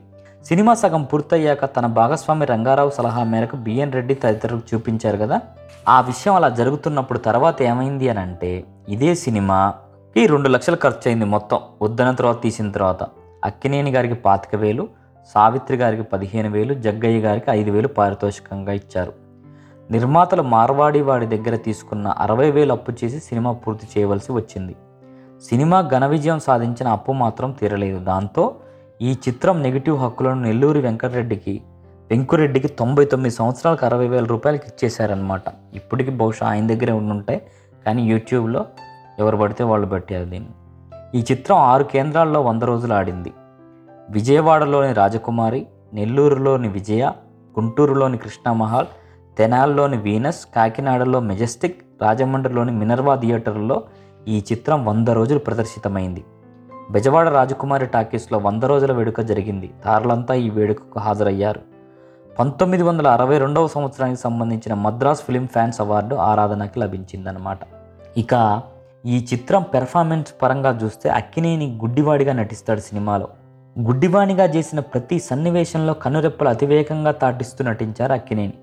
సినిమా 0.45 0.73
సగం 0.73 1.03
పూర్తయ్యాక 1.03 1.65
తన 1.65 1.85
భాగస్వామి 1.85 2.45
రంగారావు 2.45 2.89
సలహా 2.89 3.23
మేరకు 3.23 3.55
బిఎన్ 3.55 3.91
రెడ్డి 3.91 4.15
తదితరులకు 4.15 4.63
చూపించారు 4.73 5.17
కదా 5.17 5.41
ఆ 5.89 6.01
విషయం 6.01 6.35
అలా 6.35 6.49
జరుగుతున్నప్పుడు 6.49 7.19
తర్వాత 7.19 7.61
ఏమైంది 7.61 8.09
అని 8.09 8.19
అంటే 8.19 8.63
ఇదే 8.89 9.15
సినిమాకి 9.15 10.27
రెండు 10.27 10.49
లక్షలు 10.49 10.75
ఖర్చు 10.75 11.01
అయింది 11.05 11.25
మొత్తం. 11.25 11.59
వద్దన 11.81 12.11
తర్వాత 12.11 12.41
తీసిన 12.41 12.71
తర్వాత. 12.71 13.03
అక్కినేని 13.45 13.91
గారికి 13.91 14.13
పాతిక 14.13 14.55
వేలు 14.55 14.87
సావిత్రి 15.27 15.77
గారికి 15.77 16.03
పదిహేను 16.03 16.49
వేలు 16.49 16.73
జగ్గయ్య 16.73 17.19
గారికి 17.19 17.45
ఐదు 17.49 17.71
వేలు 17.71 17.87
పారితోషికంగా 17.87 18.73
ఇచ్చారు. 18.73 19.13
నిర్మాతలు 19.91 20.41
మార్వాడి 20.41 21.01
వాడి 21.01 21.25
దగ్గర 21.25 21.55
తీసుకున్న 21.55 22.07
అరవై 22.07 22.51
వేలు 22.51 22.71
అప్పు 22.71 22.91
చేసి 22.91 23.19
సినిమా 23.19 23.51
పూర్తి 23.51 23.87
చేయవలసి 23.97 24.31
వచ్చింది. 24.31 24.75
సినిమా 25.43 25.81
ఘన 25.81 26.05
విజయం 26.05 26.39
సాధించిన 26.39 26.87
అప్పు 26.87 27.11
మాత్రం 27.11 27.51
తీరలేదు. 27.51 27.99
దాంతో 27.99 28.55
ఈ 29.01 29.17
చిత్రం 29.27 29.61
నెగిటివ్ 29.61 29.97
హక్కులను 29.97 30.41
నెల్లూరి 30.41 30.81
వెంకటరెడ్డికి 30.81 31.61
వెంకురెడ్డికి 32.11 32.67
తొంభై 32.67 33.05
తొమ్మిది 33.05 33.35
సంవత్సరాలకు 33.35 33.85
అరవై 33.85 34.07
వేల 34.07 34.25
రూపాయలకి 34.25 34.63
ఇచ్చేశారనమాట 34.67 35.41
ఇప్పటికి 35.73 36.11
బహుశా 36.11 36.47
ఆయన 36.47 36.67
దగ్గరే 36.67 36.91
ఉండుంటాయి 36.91 37.41
కానీ 37.85 38.03
యూట్యూబ్లో 38.03 38.65
ఎవరు 39.19 39.37
పడితే 39.37 39.63
వాళ్ళు 39.63 39.87
పెట్టారు 39.87 40.25
దీన్ని. 40.25 40.49
ఈ 41.19 41.25
చిత్రం 41.31 41.57
ఆరు 41.57 41.83
కేంద్రాల్లో 41.83 42.41
వంద 42.41 42.63
రోజులు 42.63 42.93
ఆడింది. 42.93 43.33
విజయవాడలోని 44.11 44.93
రాజకుమారి 44.93 45.67
నెల్లూరులోని 45.93 46.67
విజయ 46.67 47.11
గుంటూరులోని 47.59 48.17
కృష్ణమహల్ 48.17 48.87
తెనాల్లోని 49.37 49.97
వీనస్ 49.97 50.45
కాకినాడలో 50.55 51.19
మెజెస్టిక్ 51.19 51.77
రాజమండ్రిలోని 52.01 52.71
మినర్వా 52.71 53.15
థియేటర్లో 53.15 53.83
ఈ 54.27 54.43
చిత్రం 54.51 54.85
వంద 54.85 55.07
రోజులు 55.07 55.39
ప్రదర్శితమైంది. 55.39 56.23
బెజవాడ 56.91 57.27
రాజకుమారి 57.29 57.85
టాకీస్లో 57.85 58.37
వంద 58.37 58.63
రోజుల 58.63 58.91
వేడుక 58.91 59.21
జరిగింది. 59.21 59.69
తారలంతా 59.85 60.33
ఈ 60.33 60.49
వేడుకకు 60.49 60.99
హాజరయ్యారు. 60.99 61.61
పంతొమ్మిది 62.39 62.83
వందల 62.83 63.07
అరవై 63.07 63.37
రెండవ 63.37 63.67
సంవత్సరానికి 63.67 64.21
సంబంధించిన 64.21 64.73
మద్రాస్ 64.73 65.21
ఫిలిం 65.21 65.47
ఫ్యాన్స్ 65.47 65.81
అవార్డు 65.81 66.15
ఆరాధనకి 66.15 66.79
లభించిందనమాట 66.79 67.59
ఇక 68.17 68.61
ఈ 69.05 69.27
చిత్రం 69.33 69.63
పెర్ఫార్మెన్స్ 69.73 70.33
పరంగా 70.41 70.71
చూస్తే 70.83 71.09
అక్కినేని 71.09 71.79
గుడ్డివాడిగా 71.81 72.33
నటిస్తాడు 72.33 72.79
సినిమాలో. 72.79 73.27
గుడ్డివాణిగా 73.79 74.45
చేసిన 74.45 74.79
ప్రతి 74.79 75.19
సన్నివేశంలో 75.19 75.93
కనురెప్పలు 75.93 76.49
అతివేగంగా 76.49 77.11
తాటిస్తూ 77.11 77.63
నటించారు 77.65 78.13
అక్కినేని. 78.13 78.53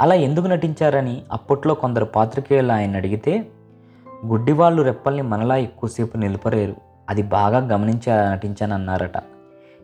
అలా 0.00 0.14
ఎందుకు 0.14 0.46
నటించారని 0.46 1.22
అప్పట్లో 1.32 1.74
కొందరు 1.74 2.04
పాత్రికేయులు 2.04 2.72
ఆయన 2.72 2.96
అడిగితే 2.96 3.48
గుడ్డివాళ్ళు 4.26 4.82
రెప్పల్ని 4.82 5.22
మనలా 5.22 5.56
ఎక్కువసేపు 5.56 6.16
నిలపలేరు 6.16 6.74
అది 7.08 7.22
బాగా 7.22 7.58
గమనించి 7.58 8.30
నటించానన్నారట. 8.30 9.22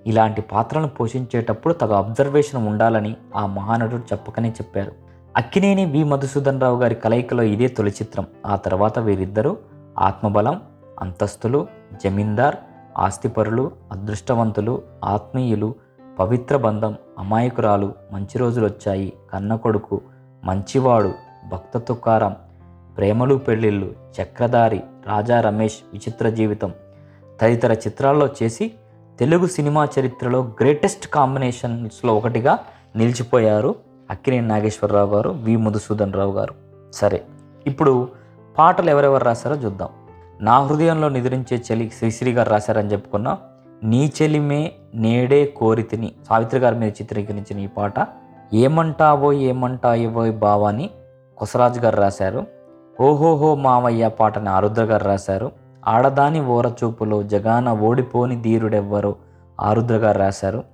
ఇలాంటి 0.06 0.42
పాత్రలను 0.42 0.88
పోషించేటప్పుడు 0.88 1.74
తగు 1.74 1.92
అబ్జర్వేషన్ 1.92 2.66
ఉండాలని 2.66 3.16
ఆ 3.36 3.46
మహానటుడు 3.46 4.00
చెప్పకనే 4.00 4.48
చెప్పారు. 4.48 4.92
అక్కినేని 5.36 5.84
వి. 5.84 6.04
మధుసూదన్ 6.04 6.60
రావు 6.60 6.80
గారి 6.80 6.94
కలయికలో 6.94 7.42
ఇదే 7.42 7.68
తొలి 7.68 7.90
చిత్రం. 7.90 8.26
ఆ 8.46 8.56
తర్వాత 8.56 8.98
వీరిద్దరూ 8.98 9.56
ఆత్మబలం 9.98 10.60
అంతస్తులు 11.00 11.66
జమీందార్ 12.04 12.56
ఆస్తిపరులు 12.98 13.70
అదృష్టవంతులు 13.92 14.82
ఆత్మీయులు 15.04 15.74
పవిత్ర 16.18 16.56
బంధం 16.56 16.96
అమాయకురాలు 17.18 17.92
మంచి 18.12 18.38
రోజులు 18.38 18.66
వచ్చాయి 18.66 19.12
కన్న 19.32 19.56
కొడుకు 19.56 20.00
మంచివాడు 20.44 21.12
భక్త 21.52 21.78
తుకారం 21.78 22.36
ప్రేమలు 22.96 23.34
పెళ్ళిళ్ళు 23.34 23.92
చక్రధారి 24.22 24.80
రాజా 25.06 25.40
రమేష్ 25.40 25.76
విచిత్ర 25.92 26.28
జీవితం. 26.28 26.72
తదితర 27.40 27.72
చిత్రాల్లో 27.72 28.28
చేసి 28.42 28.72
తెలుగు 29.18 29.46
సినిమా 29.46 29.88
చరిత్రలో 30.00 30.42
గ్రేటెస్ట్ 30.42 31.06
కాంబినేషన్స్లో 31.06 32.16
ఒకటిగా 32.16 32.58
నిలిచిపోయారు 32.96 33.74
అక్కినేని 34.10 34.48
నాగేశ్వరరావు 34.48 35.14
గారు 35.14 35.30
వి 35.30 35.56
మధుసూదన్ 35.56 36.12
రావు 36.12 36.32
గారు. 36.32 36.54
సరే 36.92 37.24
ఇప్పుడు 37.66 38.08
పాటలు 38.58 38.90
ఎవరెవరు 38.90 39.24
రాశారో 39.24 39.56
చూద్దాం. 39.56 39.88
నా 40.40 40.64
హృదయంలో 40.64 41.08
నిద్రించే 41.08 41.62
చలి 41.72 41.90
శ్రీశ్రీ 41.98 42.32
గారు 42.32 42.50
రాశారని 42.50 42.92
చెప్పుకున్నాం 42.92 43.38
నీ 43.84 44.12
చెలిమే 44.22 44.72
నేడే 44.94 45.44
కోరితిని 45.46 46.12
సావిత్రి 46.28 46.60
గారి 46.60 46.76
మీద 46.76 46.92
చిత్రీకరించిన 46.92 47.58
ఈ 47.58 47.66
పాట 47.66 47.94
ఏమంటావో 48.52 49.32
ఏమంటావో 49.32 50.32
బావాని 50.32 50.90
కొసరాజు 51.38 51.80
గారు 51.80 51.96
రాశారు. 51.96 52.46
ఓహోహో 53.00 53.54
మావయ్య 53.54 54.08
పాటని 54.08 54.48
ఆరుద్ర 54.48 54.82
గారు 54.82 55.04
రాశారు. 55.04 55.52
ఆడదాని 55.88 56.40
ఓరచూపులో 56.40 57.22
జగాన 57.22 57.72
ఓడిపోని 57.72 58.42
ధీరుడెవ్వరు 58.42 59.16
ఆరుద్ర 59.60 59.94
గారు 59.94 60.18
రాశారు. 60.18 60.64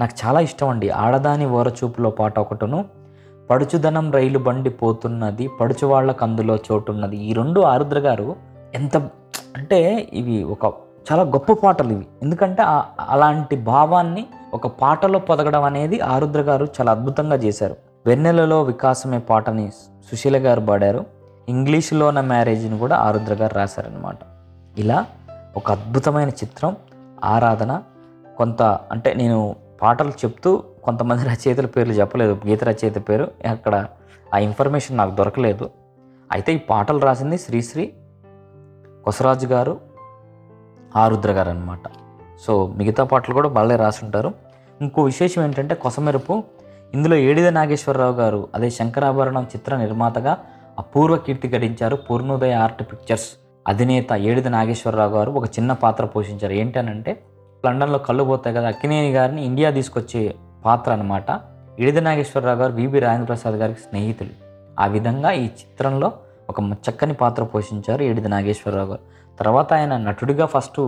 నాకు 0.00 0.26
చాలా 0.26 0.40
ఇష్టం 0.40 0.68
అండి. 0.68 0.90
ఆడదాని 0.90 1.46
ఓరచూపులో 1.46 2.10
పాట 2.10 2.38
ఒకటును 2.38 2.84
పడుచుదనం 3.50 4.12
రైలు 4.12 4.38
బండి 4.38 4.70
పోతున్నది 4.70 5.48
పడుచు 5.60 5.86
కందులో 5.86 6.14
అందులో 6.22 6.58
చోటున్నది 6.72 7.16
ఈ 7.16 7.32
రెండు 7.32 7.60
ఆరుద్ర 7.60 7.98
గారు 7.98 8.36
ఎంత 8.74 8.96
అంటే 9.56 10.08
ఇవి 10.12 10.44
ఒక 10.44 10.74
చాలా 11.12 11.22
గొప్ప 11.22 11.52
పాటలు 11.52 11.92
ఇవి. 11.92 12.06
ఎందుకంటే 12.22 12.62
అలాంటి 13.00 13.56
భావాన్ని 13.56 14.26
ఒక 14.54 14.66
పాటలో 14.66 15.18
పొదగడం 15.18 15.62
అనేది 15.62 16.00
ఆరుద్ర 16.00 16.40
గారు 16.40 16.64
చాలా 16.64 16.92
అద్భుతంగా 16.92 17.36
చేశారు. 17.36 17.76
వెన్నెలలో 18.06 18.62
వికాసమే 18.62 19.18
పాటని 19.18 19.70
సుశీల 20.10 20.46
గారు 20.46 20.60
పాడారు. 20.60 21.04
ఇంగ్లీషులోన 21.48 22.20
మ్యారేజ్ని 22.20 22.78
కూడా 22.78 22.96
ఆరుద్ర 22.96 23.34
గారు 23.34 23.54
రాశారనమాట 23.54 24.18
ఇలా 24.78 25.06
ఒక 25.56 25.70
అద్భుతమైన 25.72 26.28
చిత్రం 26.28 26.76
ఆరాధన 27.24 27.82
కొంత 28.38 28.62
అంటే 28.62 29.14
నేను 29.14 29.56
పాటలు 29.82 30.10
చెప్తూ 30.10 30.62
కొంతమంది 30.84 31.24
రచయితల 31.24 31.66
పేర్లు 31.66 31.92
చెప్పలేదు. 31.92 32.40
గీత 32.46 32.64
రచయిత 32.64 33.08
పేరు 33.08 33.30
అక్కడ 33.50 33.86
ఆ 34.34 34.38
ఇన్ఫర్మేషన్ 34.38 34.96
నాకు 34.96 35.14
దొరకలేదు. 35.14 35.70
అయితే 36.32 36.54
ఈ 36.54 36.58
పాటలు 36.58 36.98
రాసింది 36.98 37.38
శ్రీశ్రీ 37.38 37.92
కొసరాజు 39.06 39.46
గారు 39.46 39.80
ఆరుద్ర 40.96 41.32
గారు 41.32 41.50
అనమాట 41.50 41.80
సో 42.46 42.66
మిగతా 42.66 43.04
పాటలు 43.04 43.34
కూడా 43.34 43.48
వాళ్ళే 43.48 43.76
రాసుంటారు. 43.76 44.34
ఇంకో 44.80 45.02
విశేషం 45.02 45.44
ఏంటంటే 45.44 45.74
కొసమెరుపు. 45.74 46.44
ఇందులో 46.94 47.16
ఏడిద 47.16 47.48
నాగేశ్వరరావు 47.48 48.12
గారు 48.12 48.48
అదే 48.54 48.70
శంకరాభరణం 48.70 49.42
చిత్ర 49.42 49.76
నిర్మాతగా 49.76 50.38
అపూర్వ 50.78 51.16
కీర్తి 51.16 51.48
గడించారు 51.48 51.96
పూర్ణోదయ 51.96 52.52
ఆర్ట్ 52.52 52.82
పిక్చర్స్ 52.82 53.30
అధినేత 53.68 54.12
ఏడిద 54.12 54.48
నాగేశ్వరరావు 54.48 55.12
గారు. 55.12 55.30
ఒక 55.30 55.46
చిన్న 55.46 55.72
పాత్ర 55.72 56.04
పోషించారు. 56.04 56.52
ఏంటనంటే 56.52 57.22
లండన్లో 57.66 57.98
కళ్ళు 57.98 58.24
పోతాయి 58.24 58.56
కదా 58.56 58.68
అక్కినేని 58.68 59.12
గారిని 59.12 59.44
ఇండియా 59.44 59.70
తీసుకొచ్చే 59.70 60.34
పాత్ర 60.64 60.92
అనమాట 60.92 61.40
ఏడిద 61.80 61.98
నాగేశ్వరరావు 61.98 62.58
గారు 62.58 62.72
విబి 62.72 62.98
రాజేంద్ర 62.98 63.26
ప్రసాద్ 63.26 63.54
గారికి 63.54 63.80
స్నేహితులు. 63.80 64.30
ఆ 64.80 64.86
విధంగా 64.86 65.30
ఈ 65.30 65.44
చిత్రంలో 65.44 66.12
ఒక 66.50 66.60
చక్కని 66.60 67.14
పాత్ర 67.14 67.44
పోషించారు 67.44 68.02
ఏడిది 68.02 68.28
నాగేశ్వరరావు 68.28 68.88
గారు. 68.88 69.00
తర్వాత 69.38 69.72
ఆయన 69.72 69.96
నటుడిగా 69.96 70.46
ఫస్ట్ 70.46 70.80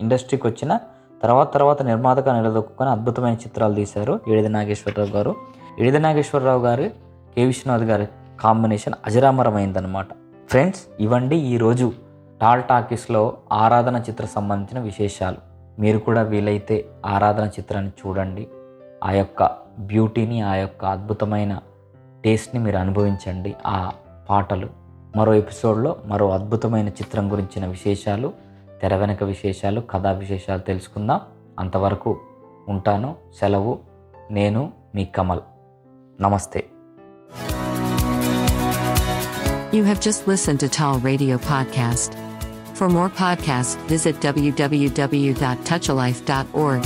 ఇండస్ట్రీకి 0.00 0.46
వచ్చిన 0.46 0.78
తర్వాత 1.22 1.54
తర్వాత 1.54 1.82
నిర్మాతగా 1.82 2.40
నిలదొక్కుని 2.40 2.90
అద్భుతమైన 2.90 3.34
చిత్రాలు 3.34 3.74
తీశారు 3.74 4.20
ఏడిది 4.28 4.48
నాగేశ్వరరావు 4.48 5.08
గారు. 5.08 5.34
ఏడిది 5.80 5.98
నాగేశ్వరరావు 5.98 6.62
గారు 6.62 6.90
కె. 7.34 7.44
విశ్వనాథ్ 7.44 7.82
గారి 7.82 8.06
కాంబినేషన్ 8.40 8.94
అజరామరమైందనమాట 9.06 10.06
ఫ్రెండ్స్ 10.50 10.80
ఇవండి 11.00 11.36
ఈరోజు 11.36 11.92
టాల్ 12.40 12.62
టాకీస్లో 12.62 13.36
ఆరాధన 13.52 13.96
చిత్ర 13.96 14.26
సంబంధించిన 14.26 14.84
విశేషాలు. 14.84 15.36
మీరు 15.78 15.98
కూడా 15.98 16.22
వీలైతే 16.22 16.84
ఆరాధన 17.06 17.46
చిత్రాన్ని 17.46 17.92
చూడండి. 18.06 18.48
ఆ 19.04 19.12
యొక్క 19.12 19.50
బ్యూటీని 19.78 20.40
ఆ 20.40 20.54
యొక్క 20.54 20.84
అద్భుతమైన 20.84 21.58
టేస్ట్ని 22.24 22.64
మీరు 22.64 22.76
అనుభవించండి. 22.76 23.54
ఆ 23.66 23.92
పాటలు 24.30 24.81
మరో 25.16 25.34
ఎపిసోడ్లో 25.34 25.96
మరో 26.04 26.30
అద్భుతమైన 26.30 26.88
చిత్రం 26.88 27.32
గురించిన 27.32 27.66
విశేషాలు 27.66 28.32
తెర 28.82 28.96
వెనక 28.96 29.24
విశేషాలు 29.24 29.80
కథా 29.80 30.12
విశేషాలు 30.12 30.60
తెలుసుకుందాం. 30.60 31.20
అంతవరకు 31.58 32.20
ఉంటాను 32.68 33.16
సెలవు 33.40 33.78
నేను 34.30 34.72
మీ 34.94 35.04
కమల్. 35.04 35.40
నమస్తే. 36.20 36.64
You 39.74 39.84
have 39.84 40.02
just 40.02 40.28
listen 40.28 40.58
to 40.58 40.66
TAL 40.66 41.04
radio 41.04 41.36
podcast 41.36 42.14
for 42.74 42.88
more 42.88 43.10
podcast 43.20 43.92
visit 43.92 44.16
W W 44.24 45.34
dot 45.42 45.58
touch 45.58 45.96
life 45.96 46.22
dot 46.28 46.56
org 46.56 46.80